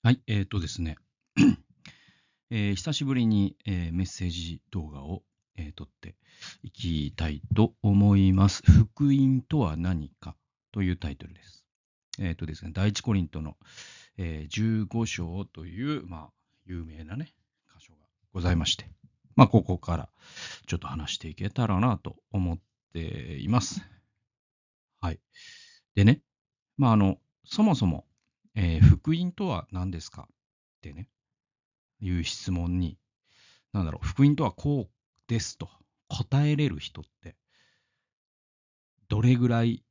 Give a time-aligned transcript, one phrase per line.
[0.00, 0.96] はい、えっ、とですね、
[2.50, 5.24] えー、久しぶりに、えー、メッセージ動画を、
[5.56, 6.14] えー、撮って
[6.62, 8.62] いきたいと思います。
[8.64, 10.36] 福音とは何か
[10.70, 11.64] というタイトルです。
[12.20, 13.56] えっ、とですね、第一コリントの、
[14.18, 16.30] え15章という、まあ、
[16.64, 17.34] 有名なね、
[17.76, 17.98] 箇所が
[18.32, 18.88] ございまして、
[19.34, 20.08] まあ、ここから
[20.68, 22.58] ちょっと話していけたらなと思っ
[22.92, 23.82] ています。
[25.00, 25.18] はい。
[25.96, 26.22] でね、
[26.76, 28.07] まあ、あの、そもそも、
[28.60, 30.22] えー、福音とは何ですか？
[30.22, 30.26] っ
[30.82, 31.08] てね、
[32.00, 32.98] いう質問に、
[33.72, 34.90] なんだろう、福音とはこう
[35.28, 35.70] ですと
[36.08, 37.36] 答えれる人って、
[39.08, 39.84] どれぐらい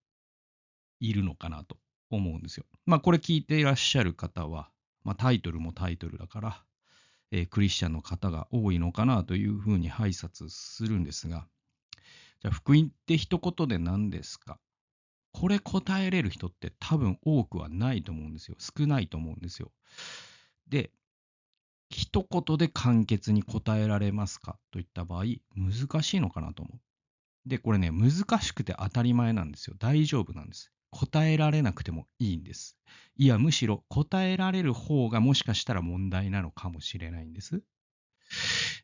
[0.99, 1.77] いるのかなと
[2.09, 2.65] 思うんですよ。
[2.85, 4.69] まあ、これ聞いていらっしゃる方は、
[5.05, 6.63] まあ、タイトルもタイトルだから、
[7.31, 11.47] えー、クリスチャンの方が多いのかなというふうに拝察するんですが、
[12.41, 14.59] じゃあ、福音って一言で何ですか？
[15.39, 18.57] これ答えれる人って多分多くはないと思うんですよ。
[18.57, 19.71] 少ないと思うんですよ。
[20.67, 20.89] で、
[21.91, 27.49] 一言で簡潔に答えられますかといった場合、難しいのかなと思う。
[27.49, 29.75] で、これね、難しくて当たり前なんですよ。
[29.77, 30.71] 大丈夫なんです。
[30.89, 32.79] 答えられなくてもいいんです。
[33.15, 37.61] いや、むしろ答えられる方がもしかしたら問題なのかもしれないんです。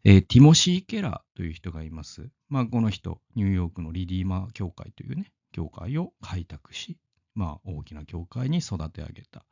[0.04, 2.30] えー、ティモシー・ケラーという人がいます。
[2.48, 6.98] まあ、この人、ニューヨークのリディーマー協会というね、教会を開拓し、
[7.36, 9.46] まあ、大きな教会に育て上げた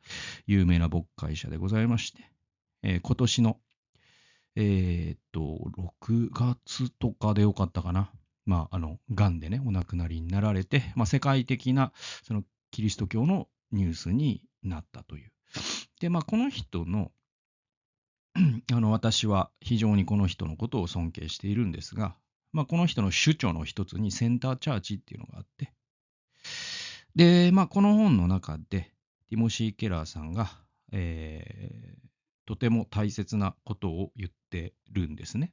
[0.46, 2.30] 有名な牧会者でございまして、
[2.82, 3.56] えー、今年の、
[4.56, 5.40] えー、っと、
[6.06, 8.12] 6月とかでよかったかな。
[8.44, 11.92] まあ、あの、癌でね、お亡くなりになられて、まあ、世界的な、
[12.24, 15.32] その、キリスト教のニュースになったという。
[16.00, 17.12] で、まあ、この人の、
[18.72, 22.16] あの、私は非常にこの人のことを尊敬しているんですが、
[22.52, 25.72] まあ、この人の主張の一つにセンターチャーチっていうのがあって、
[27.14, 28.92] で、まあ、この本の中で、
[29.28, 30.50] ティモシー・ケラーさんが、
[30.92, 31.98] えー、
[32.46, 35.52] とても大切なことを言ってるんですね。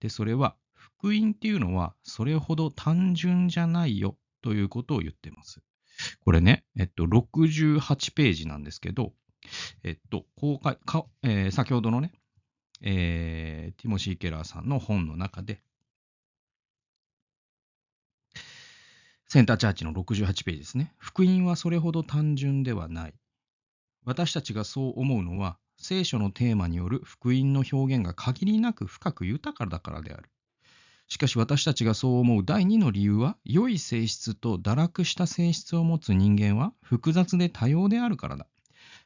[0.00, 5.60] で、それは、福音っていうのは、それほど単純じゃないよということを言ってます。
[6.24, 9.12] これね、えっと、68ページなんですけど、
[9.82, 12.12] えっと、公開、かえー、先ほどのね、
[12.80, 15.62] えー、ティモシー・ケラーさんの本の中で、
[19.32, 20.92] センターチャーチの68ページですね。
[20.98, 23.14] 福音はそれほど単純ではない。
[24.04, 30.28] 私たちがそう思うのは、聖書のテーマによる福音の表現が限りなく深く豊かだからである。
[31.08, 38.46] しかし私たちがそう思う第二の理由は、良い性質と堕落した性質を持つ人間は複雑で多様であるからだ。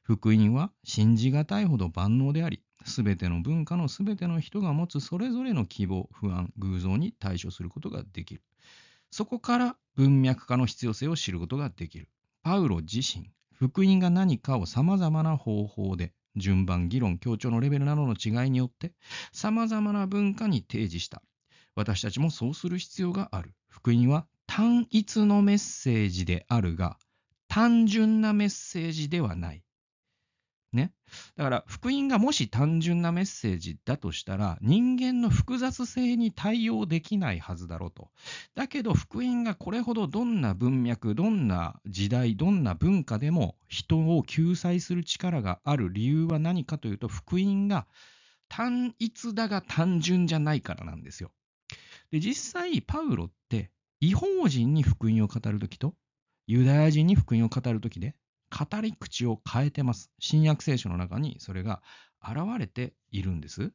[0.03, 8.43] 福音は信じがたいほど万能であり、すべての文化のすべての人が持つそれぞれの希望、不安、偶像に対処することができる。
[9.17, 12.11] そこから文脈化の必要性を知ることができる。
[12.43, 18.93] パウロ自身、福音が何かを様々な方法で、順番、議論、強調のレベルなどの違いによって、
[19.33, 21.23] 様々な文化に提示した。
[21.75, 23.55] 私たちもそうする必要がある。
[23.69, 26.99] 福音は単一のメッセージであるが、
[27.49, 29.63] 単純なメッセージではない。
[31.37, 38.11] だから、福音がもし単純なメッセージだとしたら、人間の複雑性に対応できないはずだろうと。
[38.55, 47.87] だけど、福音がこれほどどんな文脈、どんな時代、どんな文化でも人を救済する力がある理由は何かというと、福音が
[48.49, 51.31] 単一だが単純じゃないからなんですよ。
[52.11, 55.95] で、実際、パウロって、違法人に福音を語るときと、
[56.47, 58.15] ユダヤ人に福音を語るときで、
[58.57, 60.11] 語り口を変えてます。
[60.19, 61.83] 新約聖書の中にそれが
[62.23, 63.73] 現れているんです。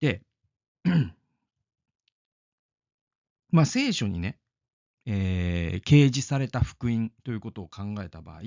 [0.00, 0.22] で、
[3.50, 4.38] まあ聖書にね、
[5.04, 8.40] えー、掲示された福音ということを考えた場合、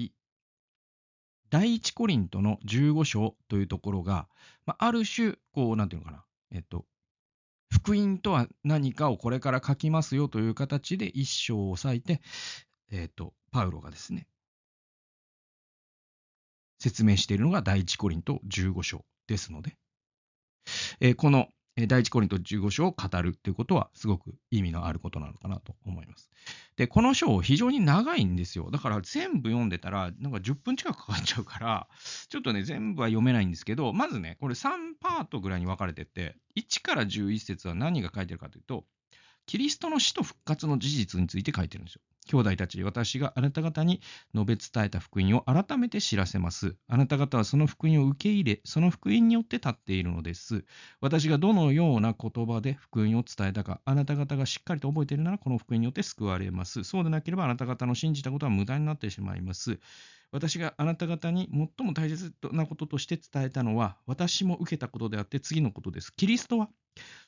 [1.52, 4.28] 第一コリントの15章というところが、
[4.66, 6.86] まあ、ある種、こう、なんていうのかな、えっと、
[7.72, 12.22] 福音とは何かをこれから書きますよという形で一章を押さえて、
[12.92, 14.28] えっと、パウロがですね、
[16.78, 19.78] 説明しているのが第一コリント15章ですので、
[21.00, 21.48] えー、この
[21.88, 26.30] 第一コリント15章を語るっていうことはすごく意味のあることなのかなと思います。
[26.75, 28.72] で、この章非常に長いんですよ。
[28.72, 31.88] だから全部読んでたらなんか10分近くかかっちゃうから、
[32.28, 34.69] ちょっとね、全部は読めないんですけど、まずね、これ3
[35.00, 38.84] パートぐらいに分かれてて、1から11節は何が書いてるかというと、
[39.45, 42.01] キリストの死と復活の事実について書いてるんですよ。
[42.27, 44.01] 兄弟たち、私があなた方に
[44.33, 46.75] 述べ伝えた福音を改めて知らせます。
[46.88, 50.65] あなた方はその福音を受け入れ、その福音によって立っているのです。
[51.01, 56.83] 私がどのような言葉で福音を伝えたか、あなた方がしっかりと覚えているなら、この福音によって救われます。
[56.83, 59.80] そうでなければ、あなた方の信じたことは無駄になってしまいます。
[60.36, 66.14] 私があなた方に最も大切なこととして伝えたのは、私も受けたことであって次のことです。
[66.14, 66.68] キリストは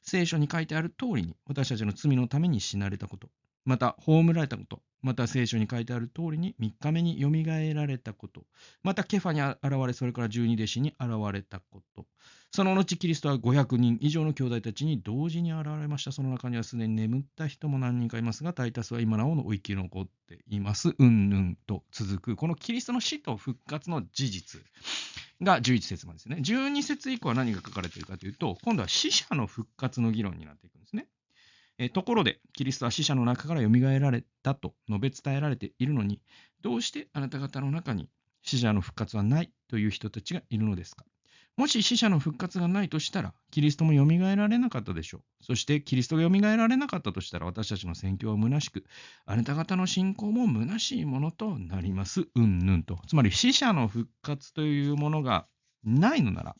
[0.01, 3.29] 聖書に書いてある通りに私たちの罪のために死なれたこと、
[3.63, 8.43] また葬られたこと、また聖書に書いてある通りに3日目によみがえられたこと、
[8.83, 12.05] またケファに現れ、それから十二弟子に現れたこと、
[12.51, 16.11] その後キリストは500人以上の兄弟たちに同時に現れました。
[16.11, 20.95] その中にはすでに眠った人も何人かいますが、大多数は今なおの生き残っています。
[20.97, 24.61] うんぬんと続く、このキリストの死と復活の事実
[25.41, 26.37] が11節までですね。
[26.37, 31.07] 12節以降は何が書かれているかというと、今度は死者の復活の議論になっていくんですね。
[31.77, 36.21] えところで、キリストは死者の中から蘇られたと述べ伝えられているのに、
[36.61, 38.09] どうしてあなた方の中に
[38.41, 41.05] 死者の復活はないという人たちがいるのですか？
[41.57, 44.05] もし死者の復活がないとしたら、キリストも蘇
[44.35, 45.43] られなかったでしょう。
[45.43, 48.83] そして、キリストが蘇られなかったとしたら、私たちの宣教は虚しく、
[49.25, 52.27] あなた方の信仰も虚しいものとなります。
[52.35, 52.99] うんぬんと。
[53.07, 55.47] つまり、死者の復活というものが
[55.83, 56.55] ないのなら、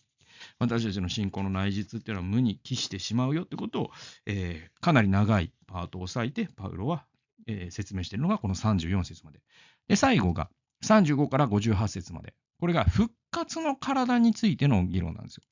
[0.58, 3.92] 私たちの信仰の内実っていうのは無に帰してしまうよってことを、
[4.26, 7.06] えー、かなり長いパートを押さえて、パウロは、
[7.46, 9.42] えー、説明しているのがこの34節まで。
[9.88, 10.50] で、最後が
[10.84, 12.34] 35から58節まで。
[12.60, 15.44] これが復活の体についての議論なんですよ。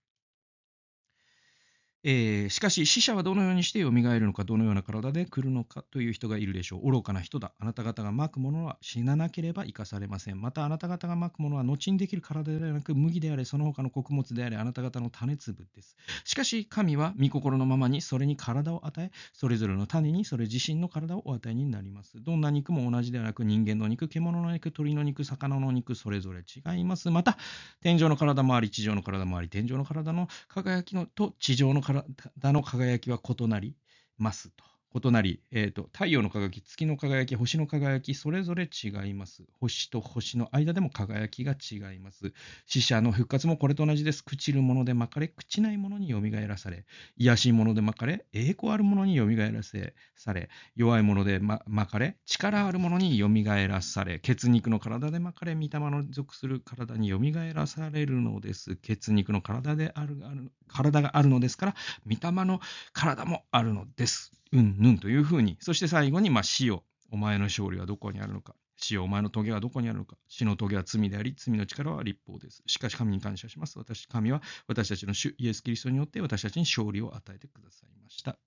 [2.07, 6.91] えー、しかし死者はどのようにして蘇るのか、どのような体で来るのかという人がいるでしょう。
[6.91, 7.51] 愚かな人だ。
[7.57, 10.39] あなた方がまくものは死ななければ生かされません。
[10.39, 15.97] またあなた方がまくものは後にできる体ではなく麦であれ、その他の穀物であれ、あなた方の種粒です。
[16.25, 22.21] しかし神は御心のままにそれに体を与え、それぞれの種にそれ自身の体をお与えになります。
[22.21, 27.09] どんな肉も同じではなく、人間の肉、獣の肉、鳥の肉、魚の肉、それぞれ違います。
[27.09, 27.39] また、
[27.81, 33.75] 天上の体もあり、地上の体もあり、天上の体の輝きのと地上の体体の輝きは異なり
[34.17, 34.63] ますと。
[34.97, 39.43] 異なり、えーと、太陽の輝き、月の輝き、星の輝き、それぞれ違います。
[39.59, 42.31] 星と星の間でも輝きが違います。
[42.65, 44.23] 死者の復活もこれと同じです。
[44.25, 46.85] 朽ちるもので巻かれ、朽ちないものによみがえらされ、
[47.17, 58.77] 癒しいもので巻かれ、栄光あるものによみがえらせされ、弱いもので、ま、巻かれ、力あるものによみがえらされ、血肉の体で巻かれ、御霊の属する体によみがえらされるのです。
[58.77, 61.75] 血肉の体であるある体があるのですから、
[62.05, 62.59] 御霊の
[62.93, 64.31] 体もあるのです。
[64.51, 68.55] うんぬんというふうに、そして最後に、まあ、死よ、お前の勝利はどこにあるのか。
[68.77, 70.17] 死よ、お前の棘はどこにあるのか。
[70.27, 72.61] 死の棘は罪であり、罪の力は立法です。
[72.67, 73.79] しかし神に感謝します。
[73.79, 78.37] 私、神は私たちの主イエス・キリストによって私たちに勝利を与えてくださいました。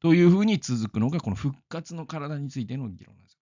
[0.00, 3.38] というふうに続くのが、この復活の体についての議論なんです。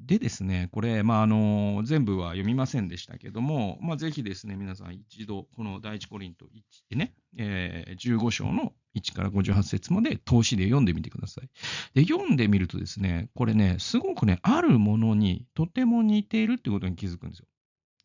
[0.00, 6.48] でですね、これ、まあ、あの全部は読みませんでしたけども、まあ、ぜひですね、皆さん一度、この第一コリント1
[6.90, 11.48] でね、えー、15章の1から58節まで通しで読んでみてください。
[11.94, 17.46] で、読んでみるとですね、これね、すごくね、あるものにとても似ているってことに気づくんですよ。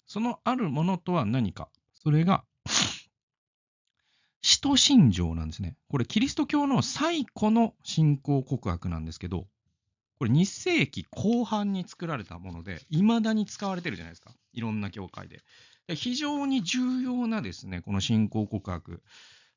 [0.05, 1.69] そのあるものとは何か。
[1.93, 2.43] それが、
[4.41, 5.75] 使徒信条なんですね。
[5.89, 9.47] これ、キリスト教の最古の信仰告白なんですけど、
[10.19, 14.35] これ2世紀後半に作られたもので、いまだに使われてるじゃないですか。
[14.53, 15.41] いろんな教会で。
[15.93, 19.03] 非常に重要なですね、この信仰告白。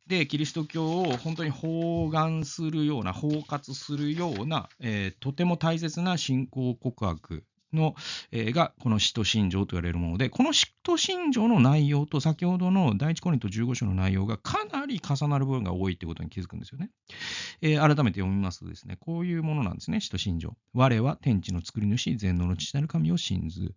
[0.06, 7.94] で、キリスト教を本当に包含するような、包括するような、えー、とても大切な信仰告白の、
[8.30, 16.90] えー、が、この使徒信条と言われるもので、この使徒信条の内容と先ほどの第一コリント15章の内容がかなり重なる部分が多いということに気づくんですよね。
[17.60, 20.56] えー、改めて読みますとですね、こういうものなんですね、使徒信条。
[20.74, 23.74] 我は天地の作り主、全能の父なる神を信ず。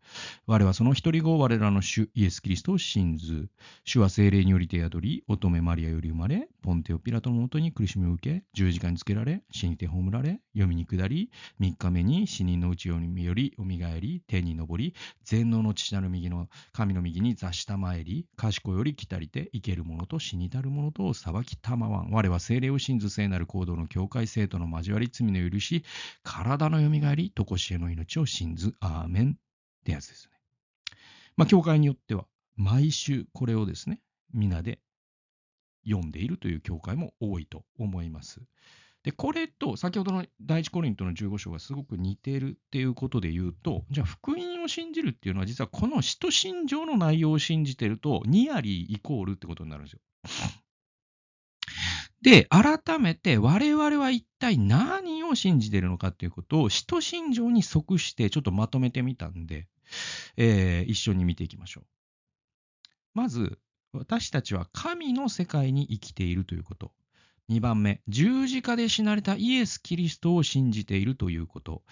[0.48, 3.50] 我はその一人子、我らの主イエス・キリストを信ず。
[3.84, 11.30] 主は精霊により手宿り、乙女マリアより生まれ、ポンテオ・ピラトのもとに苦しみを受け、十字架につけられ、死にて葬られ、読みに下り、
[11.60, 22.12] 三日目に死人のうちよりよみがえり、天に昇り、全能の父なる右の神の右に座したまえり、賢より来たりて、生ける者と死にたる者とを裁きたまわん。
[22.12, 25.84] 我は精霊を信ず聖なる行動の境界生徒の交わり、罪の許し、
[26.24, 29.36] 体のよみがえり、とこしえの命を信ず、アーメンっ
[29.84, 30.32] てやつですね。
[31.36, 34.00] まあ、教会によっては、毎週これをですね、
[34.34, 34.80] 皆で
[35.86, 38.42] 読んでいるという教会も多いと思います。
[39.04, 50.00] で、これと先ほどの第一コリントの15章がすごく似てるっていうことで言うと、じゃあ福音を信じるっていうのは実はこの使徒信条の内容を信じてるとニアリーイコールってことになるんですよ。
[52.22, 59.68] で、改めて我々は一体何を信じてるのかっていうことを使徒信条に即してちょっとまとめてみたんで、
[60.38, 61.86] えー、一緒に見ていきましょう。
[63.16, 63.58] まず、
[63.94, 66.94] 私たちは神の世界に生きているということ。
[67.52, 71.84] 2番目、十字架で死なれたイエス・キリストを信じているということ。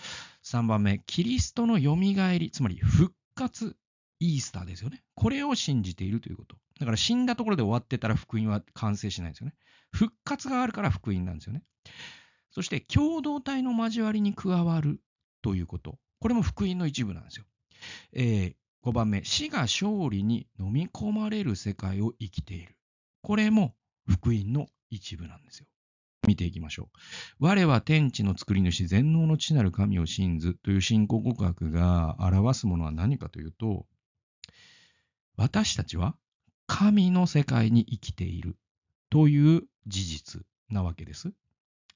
[0.45, 3.75] 3番目、キリストのよみがえり、つまり復活
[4.19, 5.03] イースターですよね。
[5.15, 6.55] これを信じているということ。
[6.79, 9.53] だから死んだところで終わってたら福音は完成しないんですよね。
[9.91, 11.63] 復活があるから福音なんですよね。
[12.51, 15.01] そして共同体の交わりに加わる
[15.41, 15.99] ということ。
[16.21, 17.45] これも福音の一部なんですよ。
[18.13, 18.55] えー、
[18.89, 22.77] 5番目、死が勝利に飲み込まれる世界を生きている。
[23.21, 23.75] これも
[24.07, 25.67] 福音の一部なんですよ。
[26.27, 26.89] 見ていきましょ
[27.39, 27.45] う。
[27.45, 33.85] 我は天地の作り主、全能の地なる神を信ずという信仰告白が表すものは何かというと、
[35.37, 36.15] 私たちは
[36.67, 38.57] 神の世界に生きている
[39.09, 41.31] という事実なわけです。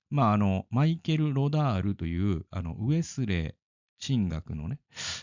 [0.10, 4.80] まあ、あの、マイケル・ロダールという、あの、ウエスレー神学のね、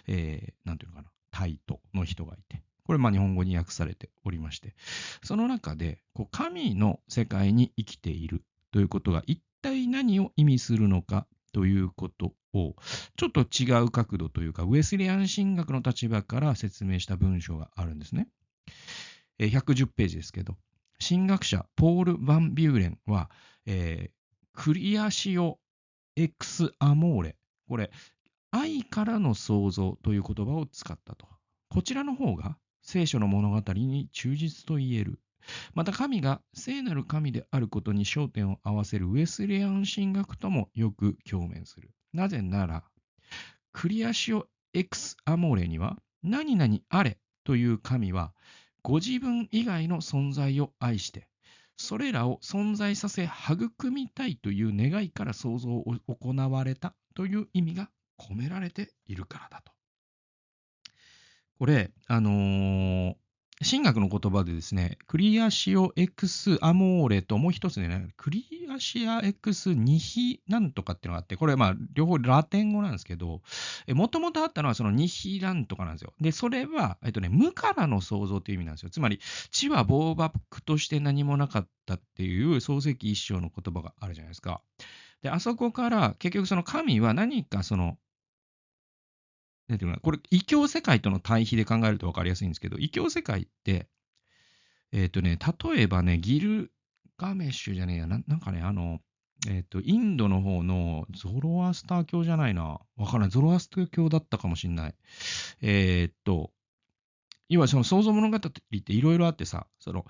[0.07, 4.75] えー、なんていうのかな、タイトの人がいて、これ、まあ、日本語に訳されておりまして、
[5.23, 8.43] その中で、こう神の世界に生きている
[8.73, 12.75] ということが一体何を意味するのかということを、
[13.17, 18.27] ちょっと違う角度というか、ウェスリアン神学の立場から説明した文章があるんですね。
[19.39, 20.57] 110ページですけど、
[20.99, 23.31] 神学者ポール・バン・ビューレンは、
[23.67, 25.61] えー、クリアシオ・
[26.17, 27.37] エクス・アモーレ、
[27.69, 27.93] これ、
[28.51, 31.29] 愛からの創造という言葉を使ったと。
[31.69, 35.21] こちらの方が聖書の物語に忠実と言える。
[35.75, 41.91] また神が聖なる神であることに焦点を合わせるウェスレアン神学ともよく共鳴する。
[42.13, 42.85] なぜなら、
[43.73, 48.33] クリアシオ・エクス・アモーレには、何々あれという神は、
[48.83, 51.29] ご自分以外の存在を愛して、
[51.77, 59.73] それらを存在させ育みたいという願いから創造を行われたという意味が込められているからだと。
[61.61, 63.15] これ、あのー、
[63.63, 73.43] 神学の言葉でですね、クリアシオエクスアモーレともう一つね、クリアシアエクスニヒなんとかっていうのがあって、これまあ両方ラテン語なんですけど、
[73.89, 76.15] もともとあったのはそのニヒなんとかなんですよ。
[76.19, 78.89] で、それは、えっとね、無からの創造という意味なんですよ。
[78.89, 84.63] つまり、地は暴漠として何もなかったっていう創世記一章の言葉があるじゃないですか。
[85.21, 87.99] で、あそこから結局その神は何かその
[89.71, 93.87] なんていうかな、これ、異教世界との対比で考えると分かりやすいんですけど、異教世界って、
[94.93, 95.39] えっ、ー、とね、
[95.73, 96.73] 例えばね、ギル
[97.17, 98.99] ガメッシュじゃねえや、ななんかね、あの、
[99.47, 102.81] えっ、ー、と、インドの方のゾロアスター教じゃないな。
[102.97, 103.31] わからない。
[103.31, 104.95] ゾロアスター教だったかもしんない。
[105.63, 106.51] えっ、と、
[107.49, 110.05] 要はその創造物語っていろいろあってさ、その、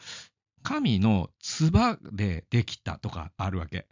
[0.62, 3.87] 神の唾でできたとかあるわけ。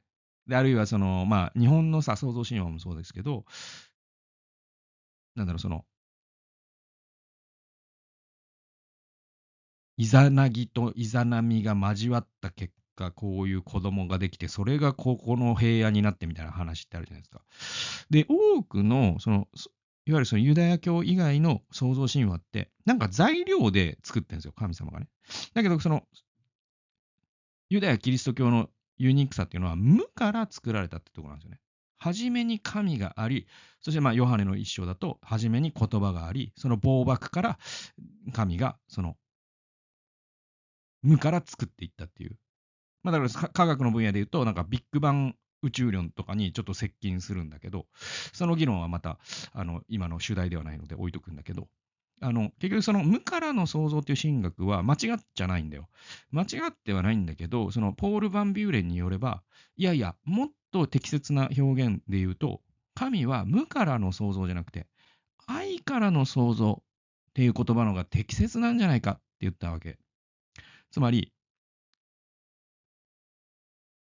[0.47, 3.45] で、あるいはその、まあ、日本のさ、創造神話もそうですけど、
[5.39, 5.85] なんだろう、その、
[9.97, 17.43] イザナギとイザナミが交わった結果、こういう子供ができて、それがここの平野になってみたいな話ってあるじゃないですか。
[18.11, 19.49] で、多くの、その、
[20.07, 25.09] いわゆるそのユダヤ教以外の創造神話って、なんか材料で作ってるんですよ、神様がね。
[25.55, 26.05] だけど、その、
[27.71, 31.61] ユダヤ・キリスト教のユニークさっていうのは、無から作られたってところなんですよね。
[31.99, 33.47] 初めに神があり、
[33.81, 37.59] そしてまあヨハネの一章だと、初めに言葉があり、その暴漠から
[38.33, 39.17] 神がその
[41.03, 42.37] 無から作っていったっていう。
[43.03, 47.87] まあ、だから科学の分野で言うと、なんかビッグバン宇宙論とかにちょっと接近するんだけど、
[48.33, 49.19] その議論はまた
[49.53, 51.69] あの今の主題ではないので置いとくんだけど、
[52.21, 55.89] あの結局その無からの創造っていう神学は間違っちゃないんだよ。
[56.31, 59.43] 間違ってはないんだけど、そのポール・バン・ビューレンによれば、
[59.77, 62.61] いやいや、もっと適切な表現で言うと、
[62.95, 64.87] 神は無からの創造じゃなくて、
[65.47, 69.99] 愛からの創造っていう言葉の方が適切なんじゃないかって言ったわけ。
[70.91, 71.33] つまり、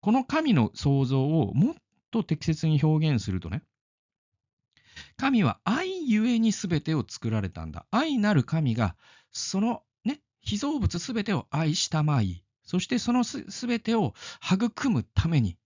[0.01, 1.75] この神の創造をもっ
[2.11, 3.63] と適切に表現するとね、
[5.17, 7.85] 神は愛ゆえに全てを作られたんだ。
[7.91, 8.95] 愛なる神が、
[9.31, 14.13] そのね、被造物全てを愛したまい、そしてその全てを
[14.43, 15.57] 育むために、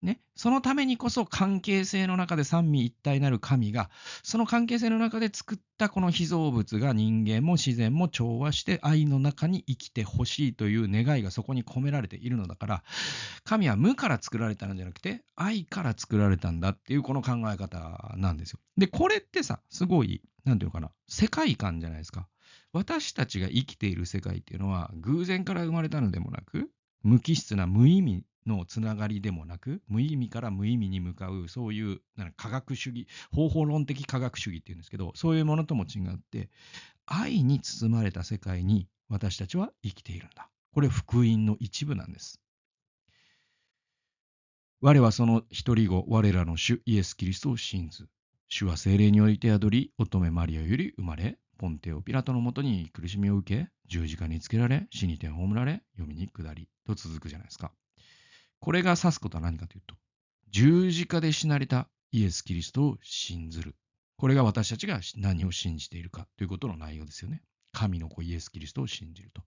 [0.00, 3.90] ね、そのためにこそ関係性の中で三位一体なる神が、
[4.22, 12.84] その関係性の中で作ったこの被造物が人間も自然も調和して愛の中に生きてほしいという願いがそこに込められているのだから、
[13.42, 18.60] 神は無から作られたんじゃなくて、愛から作られたんだっていうこの考え方なんですよ。
[18.76, 22.28] で、これってさ、すごい、なんていうのかな、世界観じゃないですか。
[22.72, 26.70] 私たちが生きている世界っていうのは偶然から生まれたのでもなく、
[27.02, 36.48] 無機質な無意味のつながりでもなく、無意味から無意味に向かう、そういうなんか科学主義、方法論的科学主義っていうんですけど、そういうものとも違って、
[37.06, 40.50] 愛に包まれた世界に私たちは生きているんだ。
[40.72, 42.40] これ福音の一部なんです。
[44.80, 48.08] 我はその一人子、我らの主イエス・キリストを信ず。
[48.48, 57.72] 主は精霊において宿り、乙女マリアより生まれ、ポンテオ・ピラトのもとに苦しみを受け、十字架につけられ、死にて葬られ、読みに下りと続くじゃないですか。
[58.60, 59.96] これが指すことは何かというと、
[60.50, 63.74] 十字架で死なれたイエス・キリストを信ずる。
[64.16, 67.42] これが私たちが何を信じているかということの内容ですよね。
[67.72, 69.42] 神の子イエス・キリストを信じると。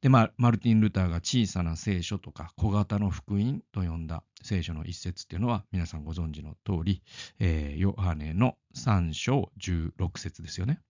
[0.00, 7.02] で、まあ、マルティン・ルターが小さな聖書とか小型の福音と呼んだ聖書の一節っていうのは皆さんご存知の通り、
[7.38, 10.80] えー、ヨハネの3章16節ですよね。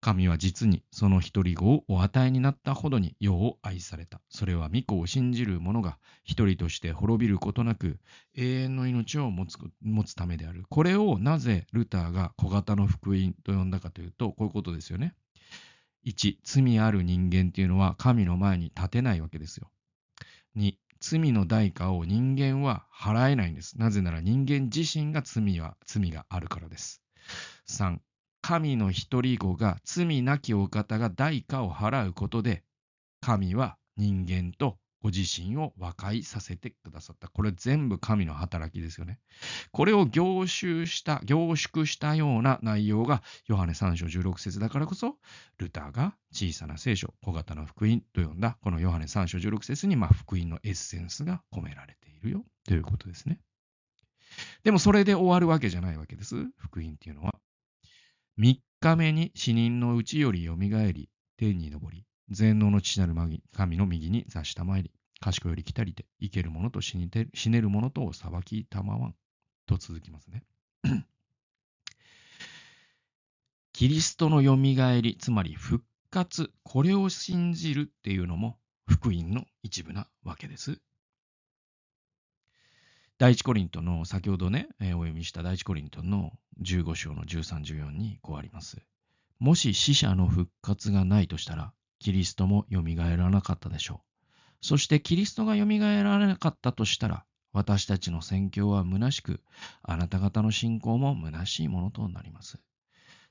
[0.00, 4.22] 神は実にその一人子をお与えになったほどに世を愛された。
[4.30, 7.98] それは御子を信じる者が一人として滅びることなく
[8.34, 10.64] 永遠の命を持つ持つためである。
[10.70, 15.14] これをなぜルターが小型の福音と呼んだかというと、こういうことですよね。
[16.06, 19.70] 1、罪ある人間っていうのは神の前に立てないわけですよ。
[20.56, 23.78] 2、罪の代価を人間は払えないんです。
[23.78, 27.02] なぜなら人間自身が罪は罪があるからです。
[27.68, 27.98] 3、
[28.50, 32.64] 神の一人子が罪なきお方が代価を払うことで、
[33.20, 37.28] 神は人間とご自身を和解させてくださった。
[37.28, 39.20] これ全部神の働きですよね。
[39.70, 45.14] これを凝集した、凝縮したような内容が、ヨハネ3章16節だからこそ、
[45.58, 53.38] ルターが小さな聖書、小型の福音と呼んだ、このヨハネ3章16節に、まあ、福音のエッセンスが込められているよということですね。
[54.64, 56.34] でもそれで終わるわけじゃないわけです。
[56.56, 57.29] 福音っていうのは。
[58.40, 63.14] 3日目に死人のうちよりよみがえり、天に昇り、全能の父なる
[63.54, 69.14] 神の右に座したまえり、賢より来たりて、生ける者と死ね死ねる者とを裁きたまわん。
[69.66, 70.42] と続きますね。
[73.74, 80.80] キリストのよみがえり、つまり復活、これを信じるっていうのも福音の一部なわけです。
[83.20, 88.78] 第一コリントの、先ほどね、えー、お読みした第一コリントの15章の13、14にこうあります。
[89.38, 94.00] もし死者の復活がないとしたら、キリストもよみがえらなかったでしょ
[94.62, 94.66] う。
[94.66, 99.42] そしてキリストがよみがえらなかったとしたら、私たちの宣教は虚しく、
[99.82, 102.58] あなた方の信仰も虚しいものとなります。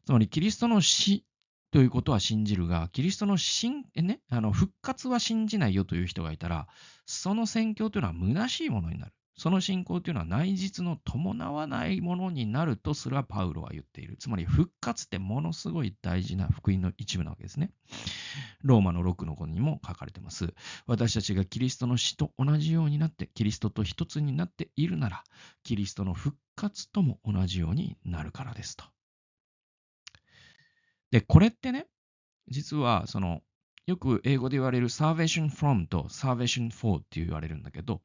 [0.06, 1.26] つまり、キリストの死
[1.72, 6.68] ということは信じるが、キリストの新、ね、あの復活は信じないよという人がいたら、
[7.08, 9.14] その宣教というのは虚しいものになる。
[9.40, 14.18] その信仰というのは内実の伴わないものになるとすらパウロは言っている。
[14.18, 17.72] つまり復活ってものすごい大事な福音の一部なわけですね。
[18.64, 20.54] ローマの6の5にも書かれています。
[20.88, 25.24] 私たちがキリストの死と同じようになって、キリストと一つになっているなら、
[25.64, 28.84] キリストの復活とも同じようになるからですと。
[31.12, 31.88] で、これってね、
[32.50, 33.42] 実はその、
[33.88, 38.02] よく英語で言われる salvation from と salvation for って言われるんだけど、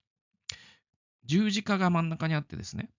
[1.26, 2.90] 十字架が真ん中にあってですね、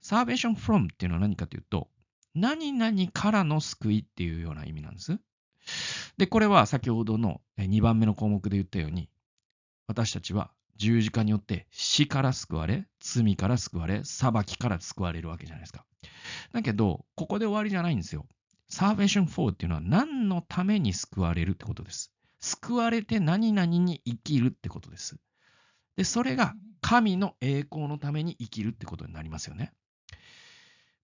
[0.00, 1.88] サーベーション from っていうのは何かというと、
[2.34, 5.18] 何々からの救いっていうような意味なんです。
[6.16, 9.08] で、これは先ほどの2番目の項目で言ったように、
[9.86, 15.84] 私たちは十字架によって死から救われ、罪から救われ、裁きから救われるわけじゃないですか。
[16.52, 18.26] だけど、ここで終わりじゃないんですよ。
[18.68, 22.12] サーベーション4っていうのは何のために救われるってことです。
[22.40, 25.16] 救われて何々に生きるってことです。
[25.96, 29.72] で、それが神の栄光のために生きるってことになりますよね。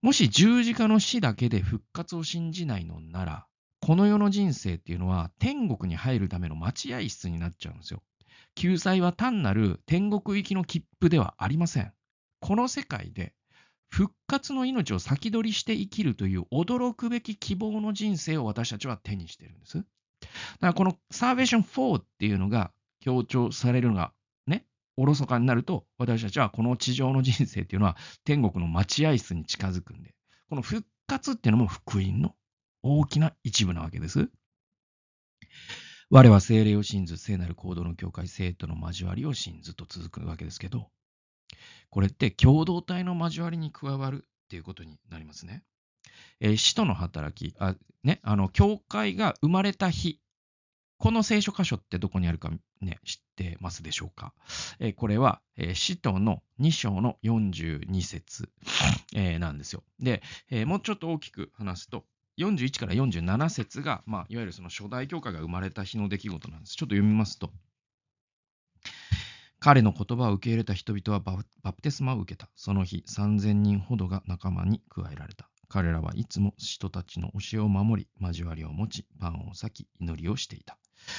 [0.03, 3.47] もし十字架の死だけで復活を信じないのなら、
[3.81, 8.03] この世の人生っていうのは天国に入るための待合室になっちゃうんですよ。
[8.55, 11.93] 救済は単なる天国行きの切符ではありません。
[12.41, 13.35] この世界で
[13.89, 19.79] 復活の命を先取りして生きるという驚くべき希望の人生を私たちは手にしているんです。
[19.79, 19.87] だか
[20.69, 24.13] らこのサーベーション4っていうのが強調されるのが
[24.97, 30.15] おろそかになると、私たちはこの地上の人生っていうのは天国の待合室に近づくんで、
[30.49, 32.35] この復活っていうのも福音の
[32.83, 34.29] 大きな一部なわけです。
[36.11, 40.91] 我は精霊を信ず、聖なる行動の境界、生徒の交わりを信ずと続くわけですけど、
[41.91, 45.63] これって共同体の交わりに加わるっていうことになりますね。
[46.41, 50.21] えー、使徒の働き、あね、あの、教会が生まれた日
[51.03, 52.49] この聖書箇所ってどこにあるか
[52.81, 54.33] ね、知ってますでしょうか、
[54.79, 58.49] えー、これは、えー、使徒の2章の42節、
[59.13, 59.83] えー、なんですよ。
[59.99, 62.05] で、えー、もうちょっと大きく話すと、
[62.39, 66.77] 41から47節が、まあ、いわゆるその初代教会が生まれた日の出来事なんです。
[66.77, 67.51] ちょっと読みますと、
[69.59, 71.19] 彼の言葉を受け入れた人々は
[71.65, 72.49] バプテスマを受けた。
[72.55, 75.51] その日、3000人ほどが仲間に加えられた。
[75.67, 80.79] 彼らはいつも人たちの教えを守り、交わりを持ち、パンを裂き、祈りをしていた。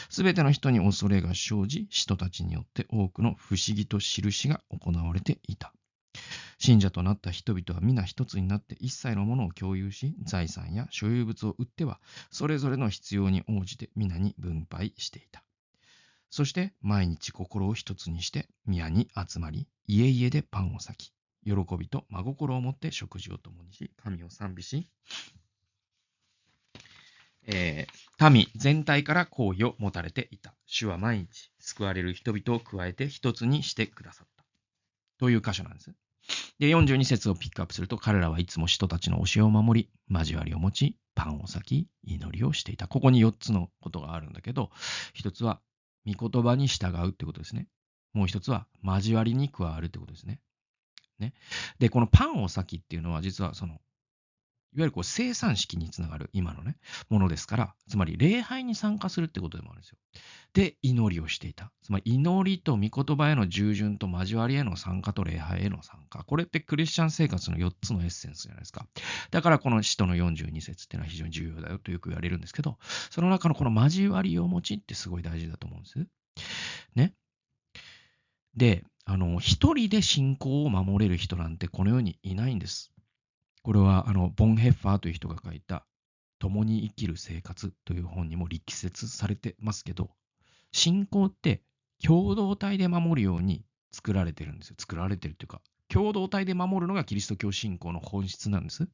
[0.10, 5.74] すべての人に恐れが生じ、人たちによって多くの不思議と印が行われていた。
[6.60, 12.00] 信者となった人々は皆一つになって一切のものを共有し、財産や所有物を売っては、
[12.32, 15.44] それぞれの必要に応じて皆に分配していた。
[16.30, 21.14] そして毎日心を一つにして宮に集まり、家々でパンを裂き、
[21.46, 24.90] 喜びと真心を持って食事を共にし、神を賛美し、
[27.46, 30.54] えー、民全体から好意を持たれていた。
[30.66, 34.46] 主は毎日救われる人々を加えて一つにしてくださった。
[35.20, 35.94] という箇所なんです。
[36.60, 42.88] で、42節をピックアップすると、彼らはいつも人たちの教えを守り、交わりを持ち、パンを裂き、祈りをしていた。
[42.88, 44.72] ここに4つのことがあるんだけど、
[45.16, 45.62] 1つは、
[46.06, 47.68] 御言葉に従うってことですね。
[48.14, 50.40] もう1つは、交わりに加わるってことですね。
[51.20, 51.34] ね。
[51.80, 53.80] で、このパンを裂きっていうのは、実はその、
[54.76, 56.78] いわゆるこう生産式につながる今のね、
[57.10, 59.98] ものですから、つまり礼拝に参加するってことでもあるんですよ。
[60.54, 61.72] で、祈りをしていた。
[61.84, 66.24] つまり祈りと御言葉への従順と交わりへの参加と礼拝への参加。
[66.24, 68.88] これってクリスチャン生活の4つのエッセンスじゃないですか。
[69.30, 72.78] だからこの使徒の42節っていうのは非常に重要だよとよく言われるんですけど、
[73.12, 76.08] その中のこの交わりを持ちってすごい大事だと思うんです。
[76.96, 77.14] ね。
[78.56, 82.93] で、あの、一人で信仰を守れる人なんてこの世にいないんです。
[83.64, 85.86] これはあのボン・ヘッファーという人が書いた
[86.38, 90.12] 「共に生きる生活」という本にも力説されてますけど
[90.74, 91.64] 信仰って
[92.04, 94.76] 共同体で守るように作られてるんですよ。
[94.78, 98.90] 作られてるというか共同体で守るのがキリスト教信仰の本質なんです。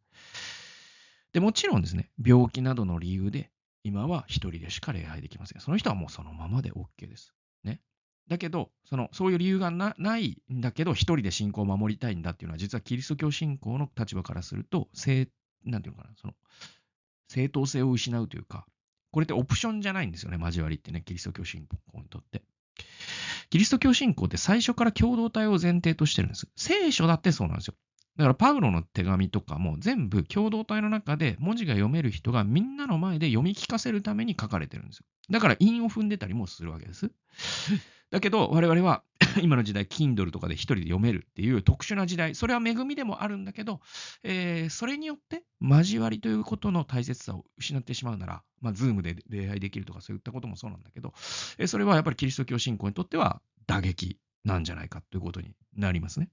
[1.31, 3.51] でもちろんですね病気などの理由で
[3.83, 5.61] 今は一人でしか礼拝できません。
[5.61, 7.33] その人はもうそのままで OK です。
[7.63, 7.81] ね。
[8.29, 15.27] だけど、そのそういう理由がないんだけど、一人で信仰を守りたいんだっていうのは、実はキリスト教信仰の立場からすると、正、
[15.65, 16.33] なんていうのかな、その、
[17.27, 18.65] 正当性を失うというか、
[19.11, 22.43] これってオプションじゃないんですよね、交わりってね、キリスト教信仰にとって。
[23.49, 26.47] キリスト教信仰って最初から共同体を前提としてるんです。
[26.55, 27.73] 聖書だってそうなんですよ。
[28.15, 35.05] だからパウロの手紙とかも全部共同体の中で文字が読める人がみんなの前で読み聞かせるために書かれてるんですよ。
[35.29, 37.11] だから韻を踏んでたりもするわけです。
[38.11, 39.03] だけど、我々は
[39.41, 43.81] 今の時代、Kindle とかで一人で読めるっていう特殊な時代、それは恵みでもあるんだけど、
[44.23, 51.13] えー、それによって交わりということの大切さを失ってしまうなら、まあ、Zoom で礼拝できるとかそういったこともそうなんだけど、
[51.57, 56.29] えー、それはやっぱりキリスト教信仰にとっては打撃なんじゃないかということになりますね。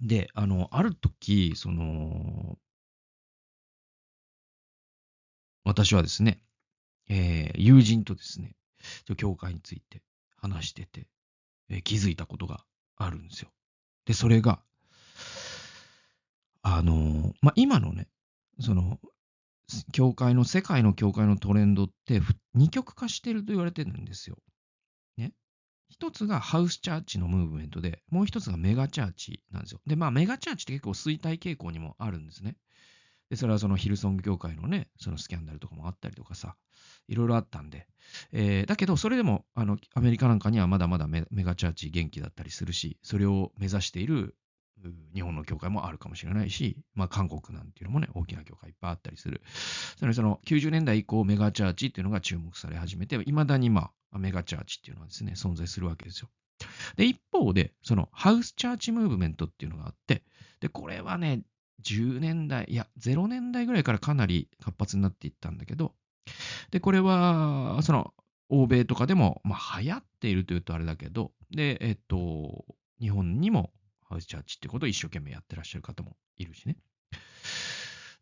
[0.00, 2.56] で、あの、ある時、その、
[5.64, 6.40] 私はですね、
[7.08, 8.54] えー、友人とですね、
[9.16, 10.02] 教会について
[10.36, 11.08] 話してて、
[11.68, 12.64] え、気づいたことが
[12.96, 13.50] あるんですよ。
[14.06, 14.62] で、それが、
[16.62, 18.08] あの、まあ、今のね、
[18.60, 18.98] その、
[19.92, 22.20] 教会の、世界の教会のトレンドって
[22.54, 24.38] 二極化してると言われてるんですよ。
[25.16, 25.34] ね。
[25.90, 29.80] 一つがハウスチャーチのムーブメントで、もう一つがメガチャーチなんですよ。
[29.86, 32.56] で、まあメガチャーチって結構衰退傾向にもあるんですね。
[33.28, 36.56] で、それはそのヒルソング協会のね、そのスキャンダルとかもあったりとかさ、
[37.08, 37.86] いろいろあったんで、
[38.32, 44.34] えー、だけど、それでもあのアメリカなんかにはまだまだメガチャーチ元気だったりするし、それを目指している
[45.14, 49.42] 日本の教会もあるかもしれないし、まあ、韓国なんていうのもね、大きな教会いっぱいあったりする。
[49.98, 56.28] それその90年代以降、メガチャーチっていうのが注目され始めて、いまだにまあ、メガチャーチっていうのはですね、存在するわけですよ。
[56.96, 60.22] で、一方で、そのハウスチャーチムーブメントっていうのがあって、
[60.60, 61.42] で、これはね、
[61.82, 65.94] 10年代、いや、0年代ぐらいからかなり活発になっていったんだけど、
[66.70, 68.14] で、これは、その、
[68.50, 72.64] 欧米とかでも、まあ、流行っているというとあれだけど、で、えっと、
[73.00, 73.72] 日本にも
[74.08, 76.76] ハウスチャーチってことを一生懸命やってらっしゃる方もいるしね。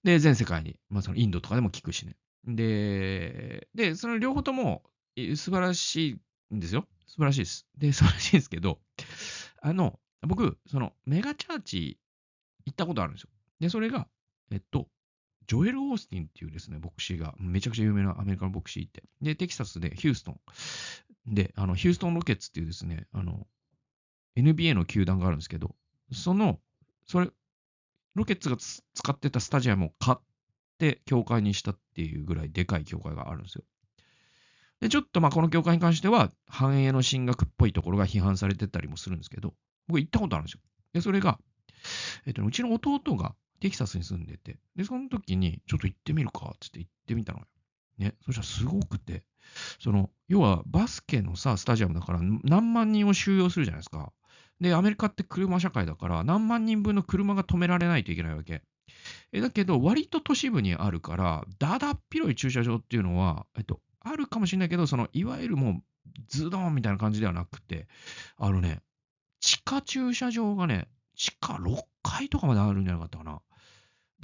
[0.03, 2.17] で、全世界に、まあ、そのインドとかでも聞くしね。
[2.45, 4.83] で、で、その両方とも
[5.17, 6.11] 素晴らし
[6.51, 6.87] いんですよ。
[7.07, 7.67] 素晴らしいです。
[7.79, 8.81] で、素晴らしいんですけど、
[9.63, 11.99] あの、僕、そのメガチャーチ
[12.67, 13.31] 行ったことあるんですよ。
[13.61, 14.09] で、それが、
[14.51, 14.89] えっと、
[15.47, 20.41] ジョエル・オースティンっていうですね、牧師が、めちゃくちゃ有名なアメリカの牧師いて、で、テキサスでヒューストン。
[21.35, 23.47] で、あの、ヒューストン・ロケッツっていうですね、あの、
[24.37, 25.75] NBA の球団があるんですけど、
[26.13, 26.61] その、
[27.07, 27.31] それ、
[28.15, 30.19] ロケッツが使ってたスタジアムを買っ
[30.79, 33.65] て、教会にしたっていうぐらいでかい教会があるんですよ。
[34.81, 39.55] で、ちょっとまあこの教会に関しては、繁栄の進学っぽいところが批判されてたりもするんですけど、
[39.89, 40.61] 僕行ったことあるんですよ。
[40.93, 41.39] で、それが、
[42.27, 47.47] えっと、うちの弟がテキサスに住んでて、で、その時に、ちょっと行ってみるか、つって行ってみたのよ。
[47.99, 49.25] ね、そしたらすごくて、
[49.81, 54.13] その、要はバスケのさ、スタジアムだから何万人を収容するじゃないですか。
[54.61, 58.63] で、アメリカって車社会だから何万人分の車が止められないといけないわけ。
[59.33, 65.83] えだけど、割と都市部にあるから、だだっ広い駐車場っていうのは、えっと、あるかもしれないけど、その、いわゆるもう、
[66.29, 67.89] ズドンみたいな感じではなくて、
[68.37, 68.81] あのね、
[69.41, 73.41] 地下駐車場がね、地下6階とかまであるんじゃなかったかな。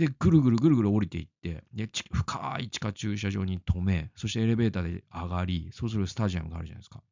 [0.03, 7.03] で、ぐるぐるぐるぐる降りていって、で、深い地下駐車場に止め、そしてエレベーターで上がり、そうするスタジアムがあるじゃないですか。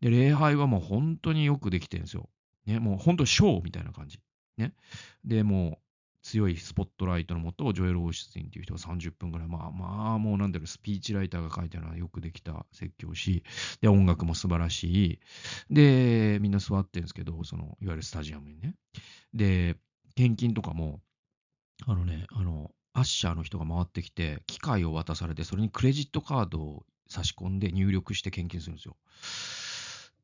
[0.00, 2.28] で、礼拝はもう本当によくできてるんですよ。
[2.66, 4.20] ね、もう本当ショーみたいな感じ。
[4.56, 4.72] ね。
[5.24, 5.88] で、もう
[6.22, 13.42] 強いスポットライトのもと、ジョエル・オーシュティンっていう人が30分ぐらい、まあまあ、もうなんだろう、スピーチライターが書いてあるのはよくできた説教し、
[13.80, 15.20] で、音楽も素晴らしい。
[15.70, 18.76] で、みんな座ってるんですけど、その、いわゆるスタジアムにね。
[19.34, 19.76] で、
[20.14, 21.00] 献金とかも、
[21.86, 28.96] あのね、あの、アッシャーの人が回ってきて、機械を渡されて、それにクレジットカードを差し込んで入力して献金するんですよ。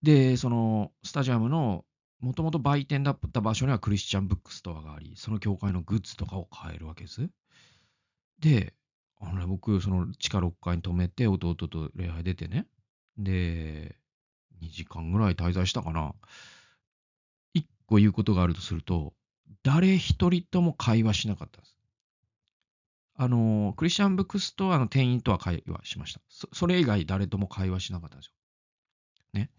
[0.03, 1.85] で、その、スタジアムの、
[2.21, 7.29] もともと売店だった場所にはクリスチャンブックストアがあり、その教会のグッズとかを買えるわけです。
[8.41, 8.75] で、
[9.21, 12.67] あのね、僕、その地下6階に止めて、弟と礼拝出てね、
[13.17, 13.97] で、
[14.63, 16.15] 2時間ぐらい滞在したかな。
[17.53, 19.15] 一個言うことがあるとすると、
[19.63, 21.77] 誰一人とも会話しなかったです。
[23.17, 26.21] あの、クリスチャンブックストアの店員とは会話しました。
[26.29, 28.33] そそれ以外誰とも会話しなかったんですよ。
[29.35, 29.51] ね。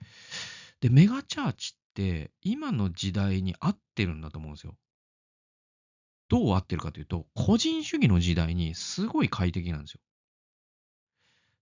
[0.82, 4.76] で、メガチャーチって今の時代に合ってるんだと思うんですよ。
[6.28, 10.02] どう合ってるかというと、個人主義の時代にすごい快適なんですよ。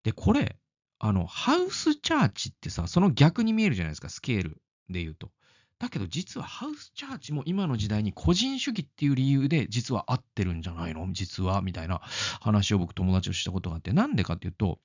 [0.03, 0.57] で、これ、
[0.99, 5.31] あの、ハウスチャーチってさ、その逆に見えるじゃないですか、スケールで言うと。
[5.79, 11.07] だけど実はハウスチャーチも今の時代に個人主義っていう理由で実は合ってるんじゃないの？
[11.11, 11.61] 実は？
[11.61, 12.01] みたいな
[12.39, 14.79] 話を僕友達としたことがあってなんでかっていうと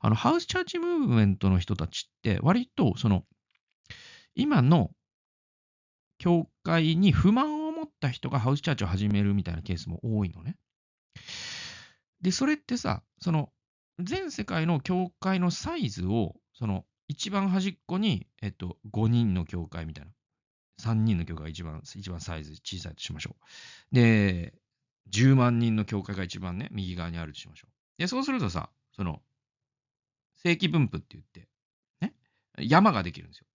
[0.00, 3.24] あのハウスチャーチムーブメントの人たちって割とその
[4.36, 4.90] 今の
[6.18, 10.56] 教会に不満を持った人がハウスチャーチを始めるみたいなケースも多いのね。
[12.22, 13.50] でそれってさその
[13.98, 20.10] 全世界の教会のサイズをその一番端っこに、えっと、5人の教会みたいな。
[20.80, 23.36] 3人の教会が一番、一番サイズ小さいとしましょ
[23.92, 23.94] う。
[23.94, 24.54] で、
[25.10, 28.00] 10万人の教会が一番ね、右側にあるとしましょう。
[28.00, 29.22] で、そうするとさ、その、
[30.36, 31.48] 正規分布って言って、
[32.00, 32.14] ね、
[32.58, 33.46] 山ができるんですよ。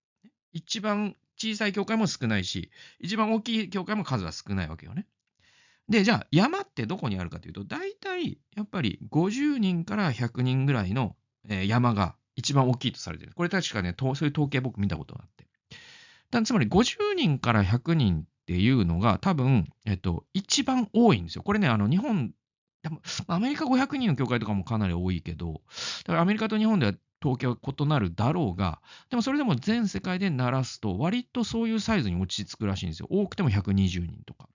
[0.53, 5.07] 一番小さい教会も少ないし、一番大きい教会も数は少ないわけよね。
[5.89, 11.15] で、じゃあ山ってどこにあるかというと、大体やっぱり50人から100人ぐらいの
[11.47, 13.33] 山が一番大きいとされてる。
[13.35, 15.47] これ確かね、そういう統計僕見たことがあって。
[16.43, 21.43] つまり50人から100人っていうのが多分、えっと、一番多いんですよ。
[21.43, 22.33] これね、あの日本、
[23.27, 25.61] アメリカ500人の教会とかもかなり多いけど、
[26.05, 33.07] だからアメリカと日本では統計は異なるだろうが、でもそれでも全世界で鳴らすと、割とそういうサイズに落ち着くらしいんですよ。
[33.09, 34.49] 多くても120人とか。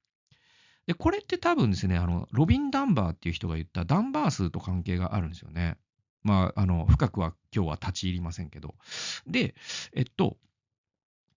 [0.86, 5.76] で、これって多分ですね、あの、ロビン・ダンバーっていう人が言ったダンバー数と関係があるんですよね。
[6.22, 8.74] まあ、あの、深くは今日は立ち入りませんけど。
[9.26, 9.54] で、
[9.94, 10.36] えっと、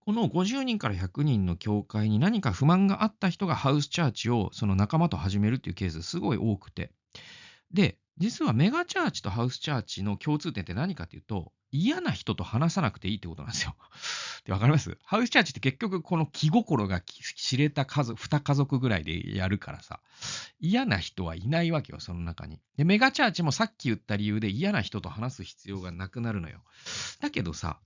[0.09, 6.91] この50人から100人の教会に何か不満があった人がハウスチャーチをその仲間と始めるっていうケースすごい多くて。
[7.71, 13.75] で、実はメガチャーチとハウスチャーチの共通点って何かっていうと、嫌な人と話さなくていいってことなんですよ。
[14.45, 14.97] で、わかります？
[15.03, 19.99] ハウスチャーチって結局この気心が知れた家族、二家族ぐらいでやるからさ、
[20.59, 22.59] 嫌な人はいないわけよ、その中に。
[22.77, 26.63] で、メガチャーチもさっき言った理由で嫌な人と話す必要がなくなるのよ。
[27.19, 27.79] だけどさ、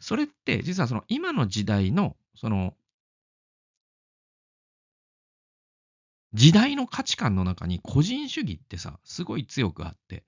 [0.00, 2.76] それって実はその今の時代の、その、
[6.32, 10.24] 時代の価値観の中に個人主義ってさ、すごい強くあって、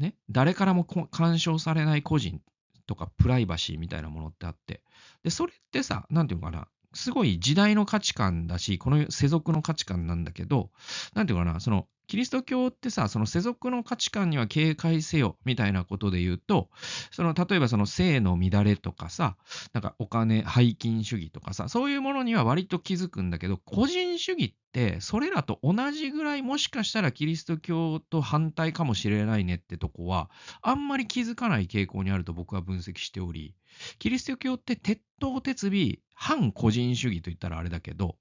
[0.00, 2.40] ね、誰からも干渉されない個人
[2.86, 4.82] とかプライバシーみたいなものってあって、
[5.22, 10.70] で、それってさ、なんていうのかな、すごい時代の価値観だし、この世俗の価値観なんだけど、
[11.14, 16.68] なんていうかな、その、キリスト教ってさ、その世俗の価値観には警戒せよみたいなことで言うと、
[17.12, 19.36] その例えばその性の乱れとかさ、
[19.72, 30.30] なんかお金、背金主義とかさ、そういうものには割と気づくんだけど、個人主義ってそれらと同じぐらいもしかしたらキリスト教と反対かもしれないねってとこは、
[30.62, 33.54] あんまり気づかない傾向にあると僕は分析しており、
[34.00, 38.16] キリスト教って鉄頭鉄尾、反個人主義と言ったらあれだけど、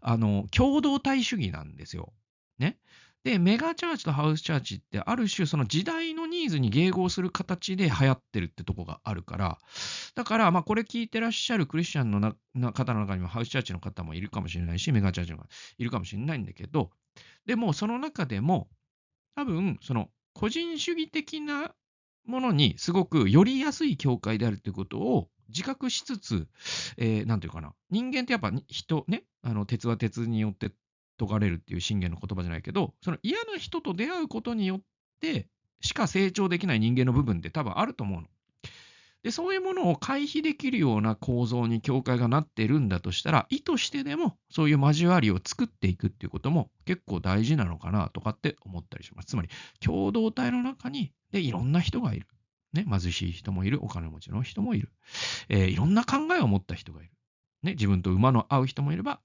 [0.00, 2.14] あの、共同体主義なんですよ。
[2.60, 2.78] ね。
[3.22, 9.58] で、メガチャーチとハウスチャーチってある種その時代のニーズに迎合する形で流行ってるってとこがあるから、
[10.14, 12.20] だからまあこれ聞いてらっしゃるクリスチャンの
[12.54, 15.44] な方の中にもハウスチャーチの方もいるかもしれないし、メガチャーチの方
[15.76, 16.90] いるかもしれないんだけど、
[17.44, 18.68] でもその中でも
[19.36, 21.74] 多分その個人主義的な
[22.24, 26.48] ものにすごく寄りやすい教会であるということを自覚しつつ、
[26.96, 30.70] えーなんていうかな、人間ってやっぱ人ね、あの鉄は鉄によって
[31.20, 34.80] 解かれるっていう信玄の言葉じゃないけど、その嫌な人と出会うことによっ
[35.20, 35.48] て
[35.80, 38.28] しか成長できない人間の部分って多分あると思うの。
[39.22, 49.28] で、そういうものを回避できるような構造に教会がなってるんだとしたら、意図してでもそういう交わりを作っていくっていうことも結構大事なのかなとかって思ったりします。
[49.28, 52.26] つまり、共同体の中にでいろんな人がいる。
[52.72, 54.90] ね、貧しい人もいる、お金持ちの人もいる。
[55.48, 57.10] えー、いろんな考えを持った人がいる。
[57.62, 59.20] ね、自分と馬の合う人もいれば、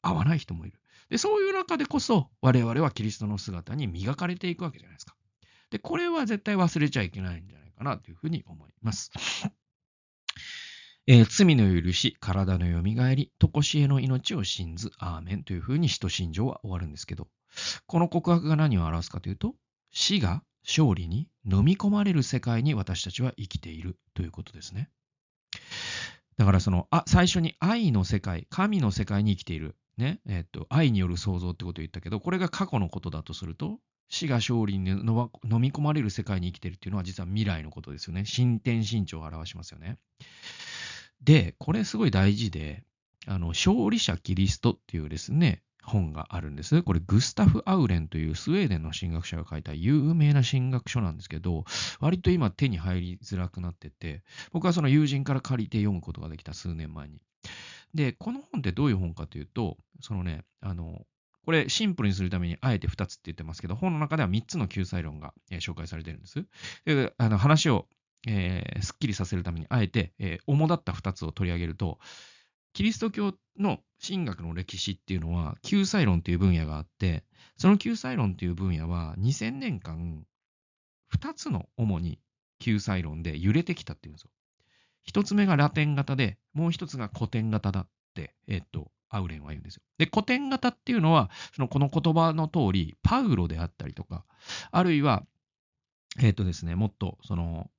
[0.00, 0.78] 合わない人もいる。
[1.10, 5.14] で、そういう中でこそ、我々はキリストの姿に磨かれていくわけじゃないですか。
[5.70, 9.10] で、これは絶対忘れちゃいけないんじゃないかなというふうに思います。
[11.06, 17.28] えー、罪の許し、体のよみがえり、とこしえの命を信ず、アーメンというふうに使徒信条は終わるんですけど、
[17.86, 19.54] この告白が何を表すかというと、
[19.90, 24.90] 死が勝利に飲み込まれる世界に私たちは生きているということですね。
[26.36, 29.76] だからその、あ、最初に愛の世界、神の世界に生きている。
[29.96, 33.78] ね、えっと、愛による創造ってことを言ったけど、これが過去のことだとすると、
[34.08, 38.24] 死が勝利に飲み込まれる世界に生きてるっていうのは実は未来のことですよね。
[38.24, 39.98] 進展進長を表しますよね。
[41.22, 42.84] で、これすごい大事で、
[43.26, 46.82] あの、勝利者キリストっていうですね、本があるんです。
[46.82, 51.64] これ、グスタフ・アウレンというスウェーデンの神学者が書いた有名な神学書なんですけど、
[52.00, 57.20] 割と今手に入りづらくなってて、僕はその友人から借りて読むことができた数年前に。
[57.94, 61.06] で、この本ってどういう本かというと、そのね、あの、
[61.44, 66.46] これシンプルにするためにあえて2つって言ってますけど、本の中では3つの救済論が、えー、紹介されてるんです。
[66.84, 67.86] であの話を、
[68.26, 71.98] えー、すっきりさせるためにあえて、えー、主だった2つを取り上げると、
[72.72, 77.24] キリスト教の神学の歴史っていうのは、救済論という分野があって、
[77.56, 80.26] その救済論という分野は2000年間、
[81.14, 82.18] 2つの主に
[82.58, 84.30] 救済論で揺れてきたっていうんですよ。
[85.04, 89.82] 一つ目がラテン型で、もう一つが古典型だって、えっと、アウレンは言うんですよ。
[89.98, 94.24] で、古典型っていうのは、そのこの言葉の通り、パウロであったりとか、
[94.72, 95.24] あるいは、
[96.20, 97.70] えっとですね、もっと、その、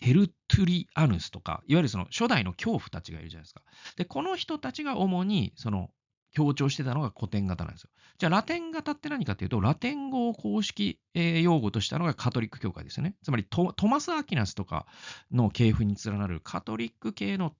[0.00, 3.62] テルトゥリアヌスとか、いわゆるその初代の恐怖たちがいるじゃないですか。
[3.96, 5.90] で、この人たちが主にその
[6.32, 7.90] 強調してたのが古典型なんですよ。
[8.18, 13.14] じゃあ、ラテン型って何かっていうと、ラテン語を公式、用語としたのがカトリック教会ですよね。
[13.22, 14.86] つまりト、トマス・アキナスとか
[15.30, 17.54] の系譜に連なるカトリック系の、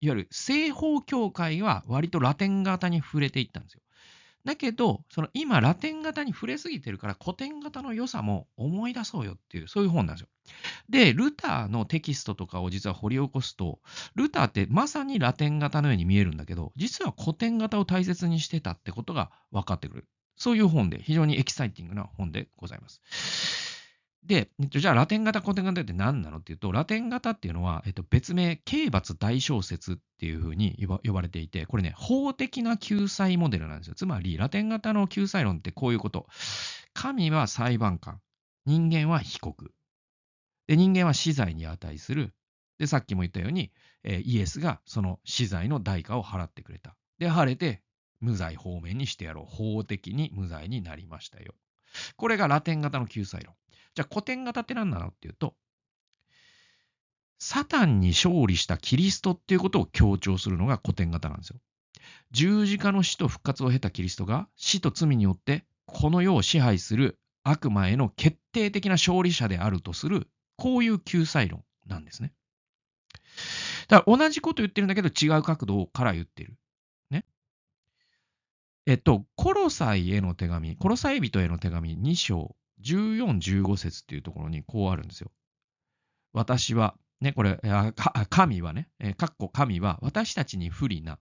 [0.00, 3.82] いわゆる西方教会は割とラテン型に触れていったんですよ。
[4.44, 10.28] だけど、その今、ラテン型に触れすぎてるから、古典型の良さも思い出そうよっていう、そういう本なんですよ。
[10.88, 13.80] で、ルターのテキストとかを実は掘り起こすと、
[14.14, 20.08] ルターってまさにラテン型のように見えるんだけど、実は古典型を大切にしてたってことが分かってくる。
[20.36, 23.69] そういう本で、非常にエキサイティングな本でございます。
[24.24, 33.94] で、じゃあラテン型、古典型って何なのっていうと、ラテン型っていうのは、えっと、別名、刑罰大小説っていうふうに呼ばれていて、これね、法的な救済モデルなんですよ。
[33.94, 36.26] つまり、ラテン型の救済論ってこういうこと。
[36.92, 38.20] 神は裁判官、
[38.66, 39.72] 人間は被告。
[40.66, 42.34] で、人間は死罪に値する。
[42.78, 43.72] で、さっきも言ったように、
[44.04, 46.96] えー、イエスがその死罪の代価を払ってくれた。
[47.18, 47.82] で、晴れて
[48.20, 49.44] 無罪方面にしてやろう。
[49.46, 51.54] 法的に無罪になりましたよ。
[52.16, 53.54] これがラテン型の救済論。
[53.94, 55.54] じゃあ古典型って何なのっていうと、
[57.38, 61.56] サタンに勝利したキリストっていうことを強調するのが古典型なんですよ。
[62.32, 72.32] 十字架の死と復活を経たキリストが死と罪によってこの世を支配する悪魔への決定的な勝利者であるとする、こういう救済論なんですね。
[73.88, 76.54] だから同じこと言ってるんだけど違う角度から言ってる。
[77.10, 77.24] ね。
[78.86, 85.30] えっと、コロサイへの手紙、コロサイ人への手紙2章14、15節っていうところにこうあるんですよ。
[86.32, 87.60] 私は、ね、これ、
[88.30, 91.18] 神はね、かっこ神は私たちに不利な、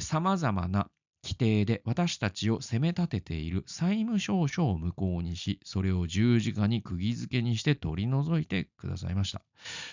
[0.00, 0.90] さまざまな
[1.22, 9.42] 規定で私たちを責め立てている債務証書を無効にし、それを十字架に釘付けにして取り除いてくださいました。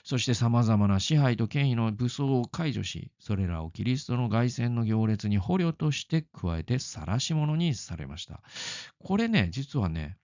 [0.06, 8.42] そして様々な支配と権威の武装を解除し、それらをキリストの凱旋の行列に捕虜として加えて晒し者にされました。
[9.00, 10.18] これね、実はね、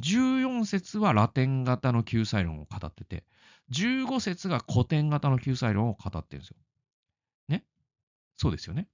[0.00, 3.24] 14節はラテン型の救済論を語ってて、
[3.70, 6.56] 15節が古典型の救済論を語ってるんですよ。
[7.48, 7.64] ね？
[8.36, 8.88] そうですよね。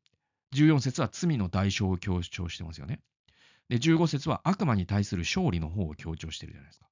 [0.55, 3.01] 14節は罪の代償を強調してますよね。
[3.69, 6.87] で、15節は悪魔に対する勝利の方を強調してるじゃないですか。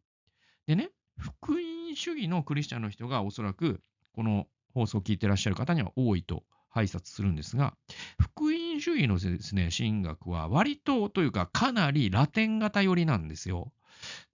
[0.67, 3.81] でね、福音主義のクリスチャンの人がおそらく
[4.15, 7.75] この放送を聞いてらっしゃる方には多いと拝察するんですが、
[8.21, 13.73] 福音主義のですね、神学は割とというかかなりラテン型寄りなんですよ。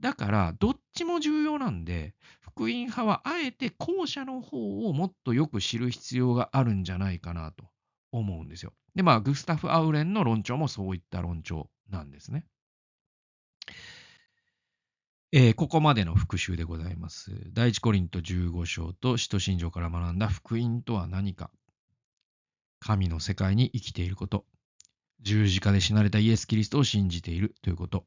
[0.00, 7.64] だから、どっちも重要なんで、福音派はあえて後者の方をもっとよく知る必要があるんじゃないかなと
[8.12, 8.72] 思うんですよ。
[8.94, 12.46] で、まあ、グスタフ・アウレンの論調もそういった論調なんですね。
[15.32, 17.32] えーここまでの復習でございます。
[17.52, 21.50] 第一コリント15章と使徒信条から学んだ福音とは何か。
[22.78, 24.44] 神の世界に生きていること。
[25.22, 28.06] 十字架で死なれたイエス・キリストを信じているということ。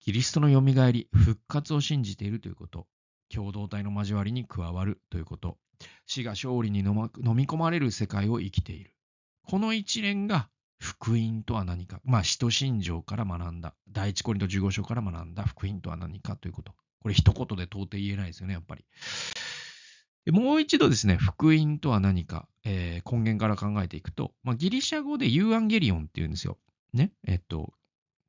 [0.00, 2.86] キリストのよみがえり、復活を信じているということ。
[3.28, 5.58] 共同体の交わりに加わるということ。
[6.06, 8.94] 死が勝利に飲み込まれる世界を生きている。
[9.42, 12.00] この一連が福音とは何か。
[12.04, 13.74] まあ、使徒信条から学んだ。
[13.88, 16.72] 第一コリント15章から学んだ福音とは何かということ。
[17.00, 18.84] これ一言で到底言えないですよね、やっぱり。
[20.32, 26.58] もう一度ですね、福音とは何か、えー根源から考えていくと、まあ、ギリシャ語でユーアンゲリオンっていうんですよ。
[26.92, 27.12] ね。
[27.26, 27.72] えっと、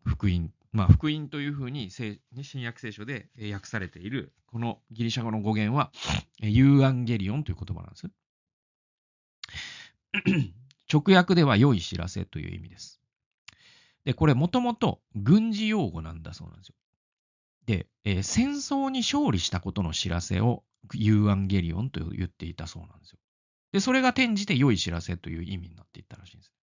[0.05, 0.51] 福音。
[0.71, 2.19] まあ、福音というふうに、新
[2.61, 5.91] 約聖書で訳されている、このギリシャ語の語源は、
[6.39, 8.07] ユーアンゲリオンという言葉なんです。
[10.91, 13.01] 直訳では良い知らせという意味です。
[14.05, 16.75] で、これもともと軍事用語なんだそうなんですよ。
[17.65, 20.63] で、えー戦争に勝利したことの知らせを
[20.93, 23.19] ユーアンゲリオンと言っていたそうなんですよ。
[23.73, 26.53] で、それが転じて良い知らせという意味になっていったらしいんです。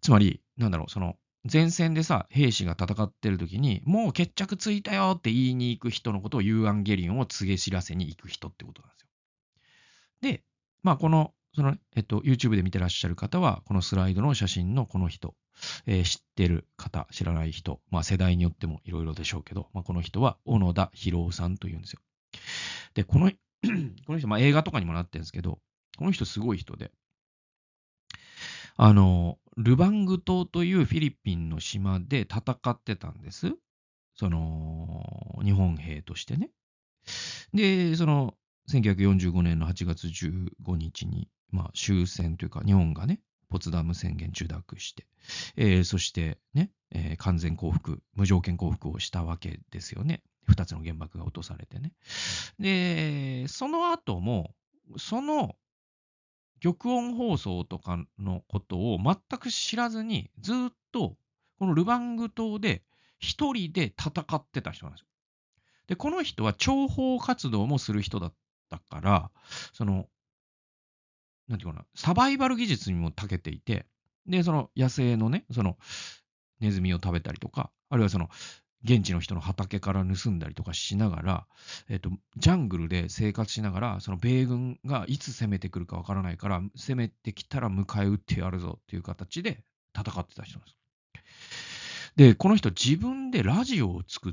[0.00, 1.16] つまり、なんだろう、その、
[1.50, 9.08] 前線でさ、兵士が戦ってる時に、もう決着ついたよって言いに行く人のことをユーアンゲリオンを告げ知らせに行く人ってことなんですよ。
[10.20, 10.44] で、
[10.82, 15.34] まあ、この、その、えっと、YouTube で見てらっしゃる方は、このスライドの写真のこの人、
[15.86, 22.00] えー知ってる方、知らない人、まあ世代によってもいろいろでしょうけど、まあこの人は小野田博夫さんというんですよ。
[22.94, 23.30] で、この、
[24.06, 25.58] この人、まあ映画とかにもなってるんですけど、
[25.98, 26.90] この人すごい人で、
[28.76, 33.54] あの、ルバング島というフィリピンの島で戦ってたんです。
[34.14, 36.50] その、日本兵としてね。
[37.52, 38.34] で、その、
[38.70, 45.06] 1945年の8月15日に、まあ終戦というか、日本がね、ポツダム宣言受諾して、
[45.56, 50.22] えーそしてね、えー完全降伏、無条件降伏をしたわけですよね。
[50.46, 51.92] 二つの原爆が落とされてね。
[52.58, 54.54] で、その後も、
[54.96, 55.56] その
[56.62, 60.56] 玉音放送とかのことを全く知らずに、ずっ
[60.92, 61.16] と
[61.58, 62.82] このルバング島で
[63.18, 65.06] 一人で戦ってた人なんですよ。
[65.88, 68.34] で、この人は諜報活動もする人だっ
[68.70, 69.30] たから、
[69.72, 70.06] その、
[71.48, 73.86] なんていうかな、サバイバル技術にも長けていて、
[74.26, 75.76] で、その野生のね、その
[76.60, 78.30] ネズミを食べたりとか、あるいはその
[78.84, 81.46] 現地の人の畑から盗んだりとかしながら、
[81.88, 89.64] えっと、ジャングルで生活しながら、その米軍がいつ攻めてくるかわからないから、攻めてきたら迎え撃ってやるぞっていう形で
[89.96, 90.76] 戦ってた人なんです。
[92.16, 94.32] で、この人自分でラジオを作っ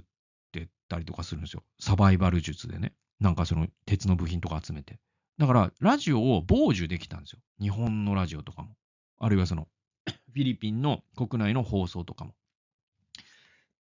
[0.51, 1.63] てたりとかするんですよ。
[1.79, 2.93] サバイバル術でね。
[3.19, 4.99] なんかその鉄の部品とか集めて。
[5.37, 7.39] だから、ラジオを傍受できたんですよ。
[7.61, 8.75] 日本のラジオとかも。
[9.19, 9.67] あるいはその、
[10.05, 12.33] フィリピンの国内の放送とかも。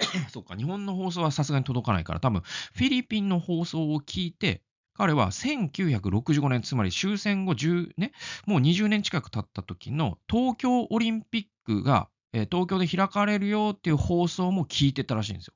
[0.31, 4.63] そうか、日本の放送はさすがに届かないから、多分、フィリピンの放送を聞いて、
[4.95, 8.13] 彼は1965年、つまり終戦後10、ね、
[8.47, 15.55] もう20年近く経った時の東京オリンピックが、えー東京で開かれるよっていう放送も聞いてたらしいんですよ。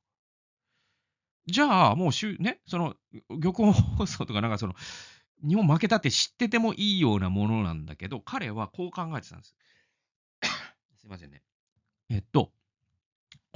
[1.47, 2.97] じゃあ、もうしゅ、ね、その、
[3.29, 4.75] 玉音放送とかなんかその、
[5.47, 9.55] 日本負けたって知っててもいいようなものなんだけど、彼はこう考えてたんです。
[10.97, 11.43] すいませんね。
[12.09, 12.53] えっと、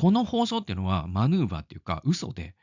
[0.01, 2.55] この放送っていうのはマヌーバーっていうか嘘で、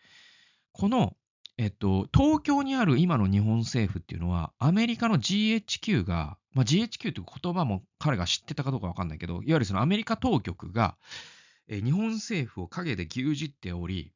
[0.71, 1.15] この、
[1.59, 10.97] えっと、東京にある今の日本政府っていうのは、アメリカの GHQ が、まあ、GHQ という言葉も彼が知ってたかどうかわかんないけど、いわゆるそのアメリカ当局が、
[11.67, 14.13] え日本政府を陰で牛耳っており、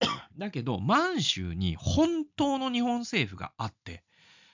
[0.36, 4.02] だけど、満州に本当の日本政府があって、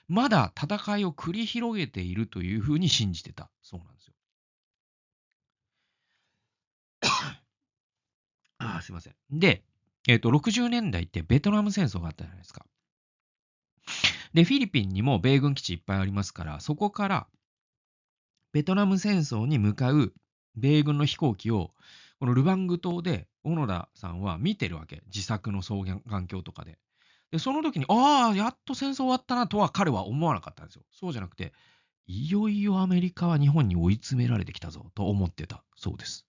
[0.07, 4.13] まだ戦いを繰り広げているというふうに信じてたそうなんですよ。
[8.63, 9.15] あーすいません。
[9.31, 9.63] で、
[10.07, 12.65] えっ、と、60年代ってベトナム戦争があったじゃないですか。
[14.33, 17.27] で、フィリピンにも米軍基地いっぱいありますから、そこから
[18.51, 20.13] ベトナム戦争に向かう
[20.55, 21.71] 米軍の飛行機を、
[22.19, 25.03] このルバング島で小野田さんは見てるわけ。
[25.07, 26.77] 自作の双眼環境とかで。
[27.31, 30.83] で、その時に、ああ、やっと戦争終わったなとは彼は思わなかったんですよ。
[30.91, 31.53] そうじゃなくて、
[32.05, 36.27] いよいよアメリカは日本に追い詰められてきたぞと思ってたそうです。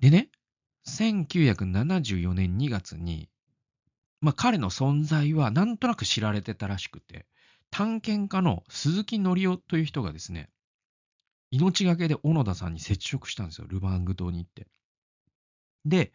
[0.00, 0.30] でね、
[0.86, 3.28] 1974年2月に、
[4.20, 7.26] まあ彼の存在はなんとなく知られてたらしくて、
[7.70, 10.50] 探検家の鈴木則夫という人がですね、
[11.50, 14.66] 命がけで小野田さんに接触したんですよ、ルバング島に行って。
[15.84, 16.12] で、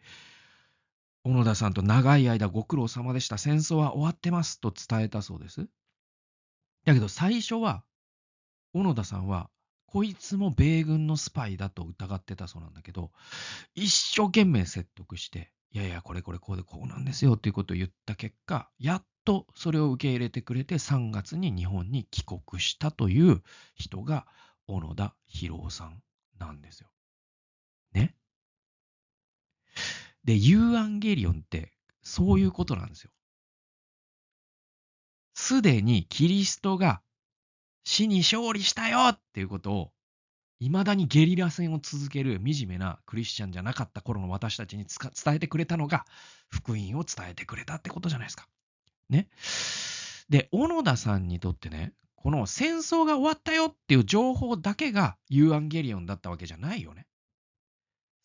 [1.24, 5.68] 小野田さんと長い間ご苦労様でした、戦争は終わってますと伝えたそうです。
[6.84, 7.84] だけど最初は、
[8.74, 9.50] 小野田さんは
[9.92, 13.10] こいつも米軍のスパイだと疑ってたそうなんだけど、
[13.74, 23.42] 一生懸命説得して、いやいや、これこれこうでこうなんですよっていうことを言った結果、やっとそれを受け入れてくれて3月に日本に帰国したという
[23.74, 24.26] 人が
[24.66, 26.02] 小野田博夫さん
[26.38, 26.88] なんですよ。
[27.92, 28.14] ね？
[30.24, 33.10] で、ユーアンゲリオンってそういうことなんですよ。
[35.34, 37.02] すでにキリストが
[37.84, 39.92] 死に勝利したよっていうことを、
[40.60, 46.04] いまだにゲリラ戦を続ける惨めなクリスチャンじゃなかった頃の私たちに伝えてくれたのが、
[46.48, 48.46] 福音を伝えてくれたってことじゃないですか。
[49.10, 49.28] ね。
[50.28, 57.06] で、小野田さんにとってね、この戦争が終わったよっていう情報だけがユーアンゲリオンだったわけじゃないよね。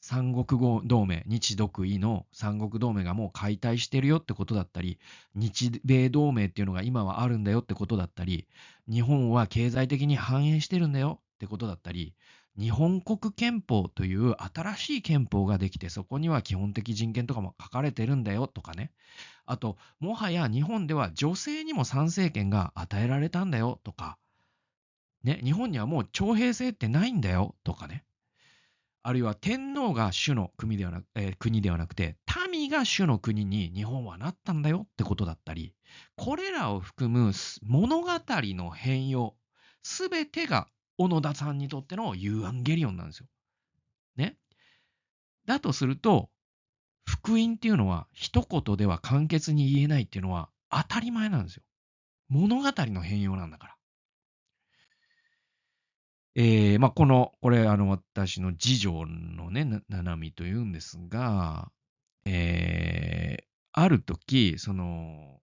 [0.10, 4.99] 三国同盟、日独伊の三国同盟がもう解体してるよってことだったり、
[5.36, 8.47] 日米同盟っていうのが今はあるんだよってことだったり、
[8.89, 12.16] 日本は経済的に繁栄してるんだよってことだったり、
[12.58, 18.93] 日本国憲法という新しい憲法ができて、そこには基本的人権とかも書かれてるんだよとかね。
[19.45, 24.18] あと、もはや日本では女性にも参政権が与えられたんだよとか、
[25.26, 28.05] ね、日本にはもう徴兵制ってないんだよとかね。
[29.08, 32.18] あるいは天皇が主の国ではなく、えー国ではなくて、
[32.51, 35.74] 民が主の国に日本はなったんだよってことだったり、
[36.18, 37.32] これらを含む
[37.62, 39.38] 物語の変容、
[39.82, 43.28] すべてが小野田さんにとってのユーアンゲリオンなんですよ。
[44.18, 44.36] ね。
[45.45, 46.30] だとすると、
[47.05, 51.64] 福音っていうのは一言では簡潔に言えないっていうのは当たり前なんですよ。
[52.28, 53.76] 物語の変容なんだから。
[56.38, 61.72] えーまあ、この、これ、あの、私の次女のね、なななみというんですが、
[62.26, 65.40] えーある時、その、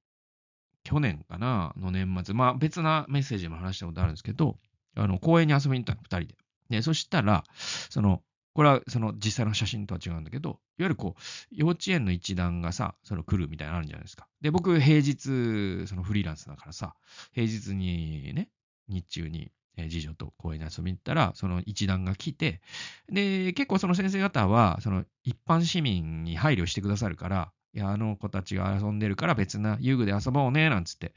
[0.84, 4.58] 去年かな、の年末、まあ、別なメッセージも話したことあるんですけど、
[4.96, 6.36] あの、公園に遊びに行ったの、二人で。
[6.70, 7.44] で、そしたら、
[7.90, 8.22] その、
[8.54, 11.22] これはその実際の写真とは違うんだけど、いわゆるこう、
[11.52, 14.28] 幼稚園の一団がさ、その来るみたいなのあるんじゃないですか。
[14.40, 16.94] で、僕、平日、そのフリーランスだからさ、
[17.32, 18.48] 平日にね、
[18.88, 22.60] 日中に、え次女と公園に遊びに行ったら、その一団が来て、
[23.08, 31.12] で、結構その先生方は、その一般市民に配慮してくださるから、いや、あの子たちが遊んでるから別な遊具で遊ぼうね、なんつって。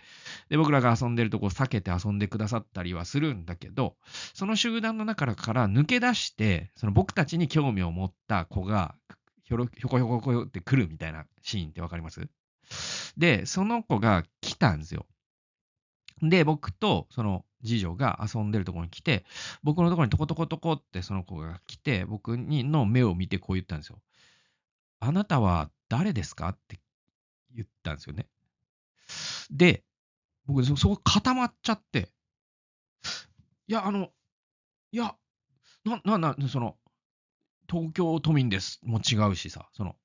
[0.50, 3.96] で、僕らが遊んでるとこ避けて遊んでくださったりはするんだけど、
[4.34, 8.96] その集団の中から抜け出して、その僕たちに興味を持った子が、
[9.44, 12.28] ひょろひょこひょこひょこって来るみたいなシーンってわかります？
[13.18, 15.06] で、その子が来たんですよ。
[16.22, 19.26] で、僕とその次女が遊んでるところに来て、
[19.64, 24.00] 僕のところにトコトコトコってその子が来て、僕にの目を見てこう言ったんですよ。
[25.00, 26.50] あなたは誰ですか？
[26.50, 26.80] って
[27.56, 28.28] 言ったんですよね。
[29.52, 29.84] で、
[30.46, 32.10] 僕そ、そこ固まっちゃって、
[33.68, 34.10] いや、あの、
[34.92, 35.16] いや、
[35.86, 36.78] な、な、な、その、
[37.70, 38.80] 東京都民です。
[38.84, 39.96] も違うしさ、その、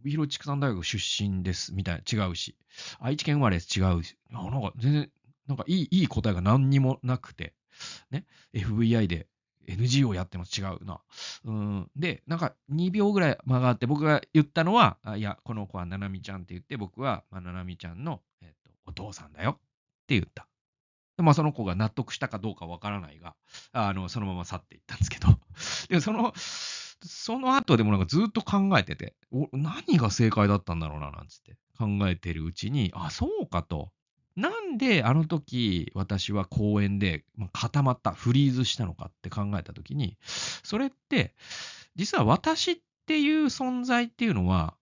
[0.00, 1.72] 帯広畜産大学出身です。
[1.74, 2.56] みたいな、違うし、
[2.98, 3.78] 愛知県生まれです。
[3.78, 5.10] 違うし、いやなんか全然、
[5.46, 7.54] なんかいい、いい答えが何にもなくて、
[8.10, 9.28] ね、FBI で
[9.66, 10.60] NGO やってます。
[10.60, 11.00] 違うな。
[11.44, 11.90] うん。
[11.96, 19.54] で、なんか2秒ぐらい間があって、僕が言ったのは、あいや、この子はななみちゃんって言って、僕は、まあ、ななみちゃんの、えっとお父さんだよっ
[20.06, 20.46] て言った。
[21.16, 23.34] でまあ、その子が納得したかどうかわからないが、
[23.72, 25.28] あの、そのまま去っていったんですけど、
[25.88, 33.92] でその、その後でもなんかずっと考えてて、お何が正解だったんだろうな、なんつって考えてるうちに、あ、そうかと。
[34.36, 40.16] なんであの時私は公園で固まった、フリーズしたのかって考えた時に、
[40.62, 41.34] それって、
[41.96, 42.76] 実は私っ
[43.06, 44.74] ていう存在っていうのは、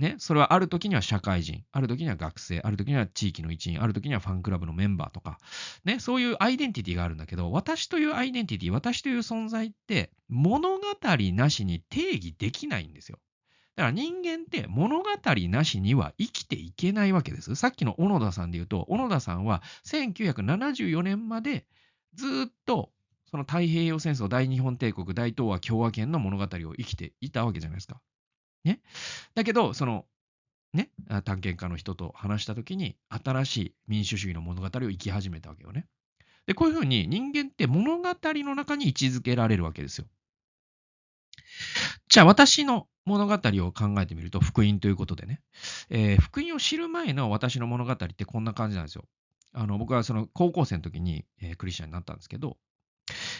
[0.00, 5.38] ね、それはある時には社会人、ある時には学生、ある時には地域の一員、ある時にはファンクラブのメンバーとか、
[5.84, 10.80] ね、そういうアイデンティティがあるんだけど、私というアイデンティティ、私という存在って物語
[11.34, 13.18] なしに定義できないんですよ。
[13.80, 15.04] だから人間って物語
[15.48, 17.54] なしには生きていけないわけです。
[17.54, 21.64] さっきの小野田さんで言うと、小野田さんは1974年まで
[22.12, 22.90] ずっと
[23.30, 28.02] その太平洋戦争、大日本帝国、大東亜共和圏の物語を生きていたわけじゃないですか。
[28.64, 28.82] ね。
[29.34, 30.04] だけど、その、
[30.74, 35.86] ね、探検家の人と話したときに、新しい民主主義の物語を生き始めたわけよね。
[36.44, 40.06] で、こういうふうに人間って物語の中に位置づけられるわけですよ。
[42.10, 45.40] じゃあ私の物語を考えてみると、福音ということでね、
[45.90, 49.04] えー福音を知る前の私の物語ってこんな感じなんですよ。
[49.52, 52.56] あの僕はその高校生の時に、えークリスチャンになったんですけど、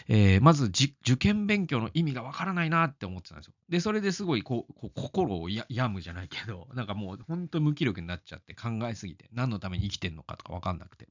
[0.07, 3.53] えーまず受験勉強の意味がわからないなって思ってたんですよ。
[3.67, 11.09] で、それですごいこう心を病むじゃないけど、 なんかもう本当無気力になっちゃって考えすぎて、何のために生きてるのかとかわかんなくて。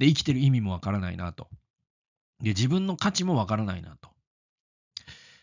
[0.00, 1.48] で、生きてる意味もわからないなと。
[2.40, 4.10] で、自分の価値もわからないなと。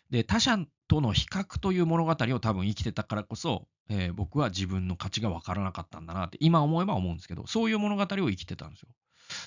[0.09, 0.57] で、他者
[0.87, 8.89] との比較という物語を多分生きてたからこそ、えー僕は自分の価値がわからなかったんだなって、今思えば思うんですけど、そういう物語を生きてたんですよ。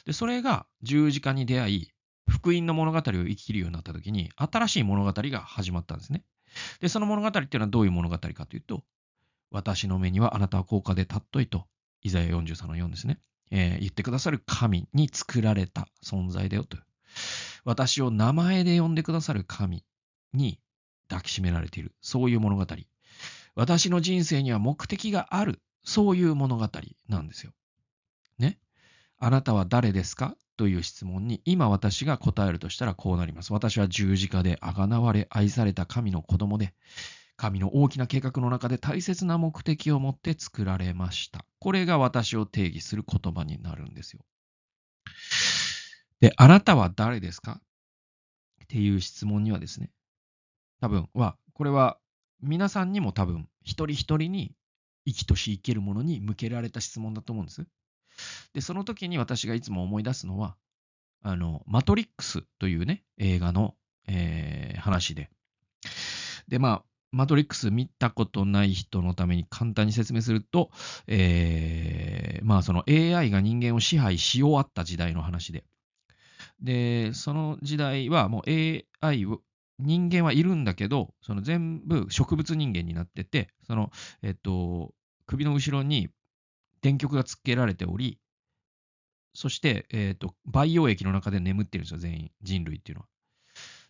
[0.05, 1.91] で、それが十字架に出会い、
[2.29, 6.25] 福音の物語を生きるようになった時に、新しい物語が始まったんですね。
[6.81, 8.85] で、その物語っていうのはどういう物語かというと、
[9.51, 11.67] 私の目にはあなたは高価で尊いと、
[12.03, 13.21] イザヤ43の4ですね。
[13.51, 16.79] えー言ってくださる神に作られた存在だよと。
[17.65, 19.85] 私を名前で呼んでくださる神
[20.33, 20.59] に
[21.09, 21.95] 抱きしめられている。
[22.01, 22.67] そういう物語。
[23.55, 25.61] 私の人生には目的がある。
[25.83, 26.69] そういう物語
[27.09, 27.53] なんですよ。
[28.39, 28.59] ね？
[29.19, 30.37] あなたは誰ですか？
[30.57, 33.53] という質問に今私が答えるとしたらこうなります。
[33.53, 36.75] 私は十字架で贖われ愛された神の子供で、
[37.37, 41.45] 神の大きな計画の中で大切な目的を持って作られました。
[41.61, 44.25] これが私を定義する言葉になるんですよ。
[46.21, 47.61] で、あなたは誰ですか？
[48.65, 49.91] っていう質問にはですね、
[50.81, 51.99] 多分は、これは
[52.43, 54.55] 皆さんにも多分一人一人に
[55.07, 57.67] 生きとし生けるものに向けられた質問だと思うんです。
[58.55, 60.57] で、その時に私がいつも思い出すのは、
[61.23, 63.75] あの、マトリックスというね、映画の、
[64.07, 65.31] えー話で。
[66.49, 70.71] で、まあ、マトリックス見たことない人のために簡単に説明すると、
[71.07, 75.65] えーまあ、その AI が人間を支配し終わった時代の話で。
[76.61, 78.51] で、その時代はもう
[79.03, 79.41] AI を、
[79.79, 83.91] 人間はいるんだけど、その全部植物人間になってて、その、
[84.23, 84.95] えっと、
[85.27, 86.09] 首の後ろに
[86.83, 88.19] 電極がつけられており、
[89.35, 93.09] そして、えっと、培養液の中で眠ってるんですよ、全員、人類っていうのは。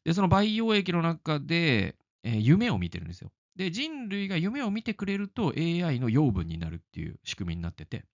[0.05, 3.33] で、その培養液の中で、えー夢を見てるんですよ。
[3.57, 8.05] で、人類が夢を見てくれると AI の養分になるっていう仕組みになってて。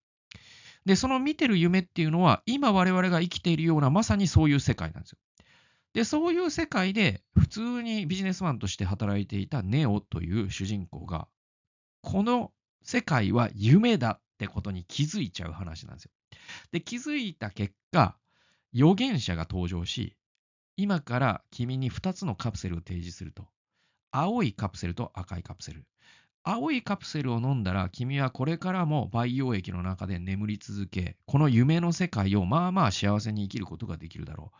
[0.87, 5.19] で、その見てる夢っていうのは、今我々が生きているようなまさにそういう世界なんですよ。
[5.95, 11.29] で、そういう世界で普通にビジネスマンとして働いていたネオという主人公が、
[12.01, 16.11] この世界は夢だってことに気づいちゃう話なんですよ。
[16.73, 18.17] で、気づいた結果、
[18.75, 20.17] 預言者が登場し、
[20.77, 23.47] 今から君に2つのカプセルを提示すると。
[24.11, 25.85] 青いカプセルと赤いカプセル。
[26.45, 34.59] 青いカプセルを飲んだら君はこれからも培養液の中で眠り続け、この夢の世界をまあまあ幸せに生きることができるだろう。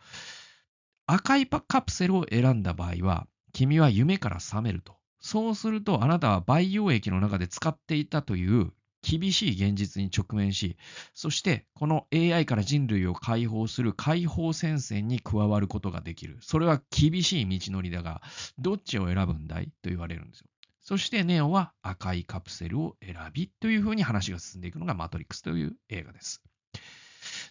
[1.05, 4.95] 赤いパカプセルを選んだ場合は、君は夢から覚めると。
[5.19, 10.77] そうするとあなたは培養液の中で使っていたという厳しい現実に直面し、
[11.13, 16.37] そしてこの AI から人類を解放する解放戦線に加わることができる。
[16.41, 18.21] それは厳しい道のりだが、
[18.57, 19.65] どっちを選ぶんだい？
[19.81, 20.47] と言われるんですよ。
[20.79, 26.41] そしてネオは赤いカプセルを選びというふうに話が進んでいくのがマトリックスという映画です。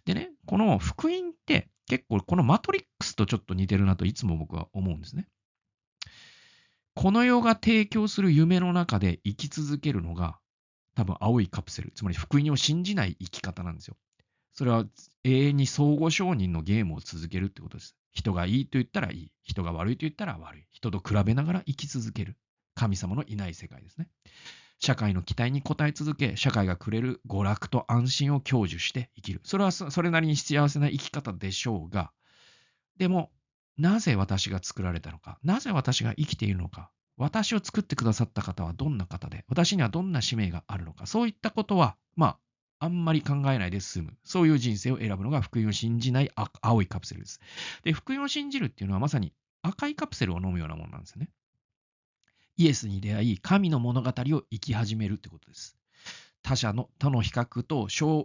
[0.05, 5.27] でね、この福音って結構このマトリックスとちょっと似てるなといつも僕は思うんですね。
[6.95, 10.39] この世が提供する夢の中で生き続けるのが
[10.95, 13.97] 多分青いカプセル、つまり福音を信じない生き方なんですよ。
[14.53, 14.85] それは
[15.25, 17.97] 永遠に相互承認のゲームを続けるってことです。
[18.13, 19.33] 人がいいと言ったらいい。
[19.43, 20.67] 人が悪いと言ったら悪い。
[20.71, 22.37] 人と比べながら生き続ける。
[22.75, 24.09] 神様のいない世界ですね。
[24.85, 29.41] 社会の期待に応え続け、社会がくれる娯楽と安心を享受して生きる。
[29.45, 32.11] それはそれなりに幸せな生き方でしょうが、
[32.99, 33.31] でも、
[33.79, 42.27] なぜ私が作られたのか、なぜ私が生きているのか、私を作ってくださった方はどんな方で、私にはどんな使命があるのか、そういったことは、ま
[42.81, 44.17] あ、あんまり考えないで済む。
[44.25, 46.31] そういう人生を選ぶのが福音を信じない
[46.61, 47.39] 青いカプセルです。
[47.85, 51.29] で、福音を信じるっていうのはまさに赤いカプセルを飲むようなものなんですよね。
[52.57, 54.13] イエスに出会い、神の物語を
[54.51, 55.77] 生き始めるってことです。
[56.43, 58.25] 他者の他の比較と相,、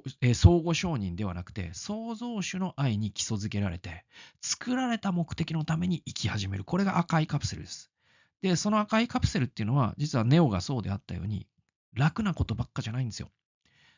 [0.59, 4.05] 互承認ではなくて、創造主の愛に基礎づけられて、
[4.41, 6.63] 作られた目的のために生き始める。
[6.63, 7.91] これが赤いカプセルです。
[8.41, 11.47] で、その赤いカプセルっていうのは、実はネオがそうであったように、
[11.93, 13.29] 楽なことばっかじゃないんですよ。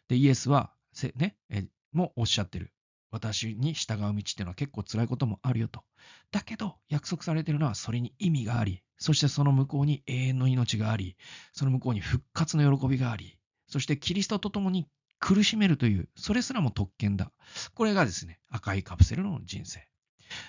[0.10, 0.72] で、イエスは、
[1.16, 2.72] ね、えもおっしゃってる。
[3.12, 5.84] 私に従う道っていうのは結構辛いこともあるよと。
[6.32, 11.16] だけど、約束されてるのはそれに意味があり、そしてその向こうに永遠の命があり、
[11.54, 13.38] その向こうに復活の喜びがあり、
[13.68, 14.88] そしてキリストと共に
[15.20, 17.32] 苦しめるという、それすらも特権だ。
[17.74, 19.88] これがですね、赤いカプセルの人生。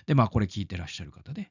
[0.07, 1.51] で、まあ、これ聞いてらっしゃる方で、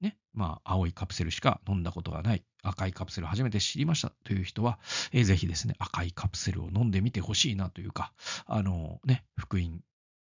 [0.00, 4.78] ね、まあ、青いカプセルしか飲んだことがない、赤いカプセル初めて知りましたという人は、
[5.12, 8.12] えーぜひですね、赤いカプセルを飲んでみてほしいなというか、
[8.46, 9.80] あのね、福音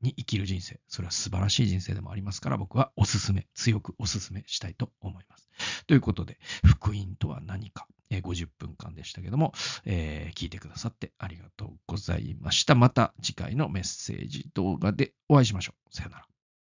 [0.03, 5.49] に生きる人生、それは素晴らしい人生でもありますから、僕はおすすめ、強くおすすめしたいと思います。
[5.87, 9.53] ということで、福音とは何か、えー50分間でしたけども、
[9.85, 12.75] えー聞いてくださってありがとうございました。
[12.75, 15.97] また次回のメッセージ動画でお会いしましょう。
[15.97, 16.32] さよなら。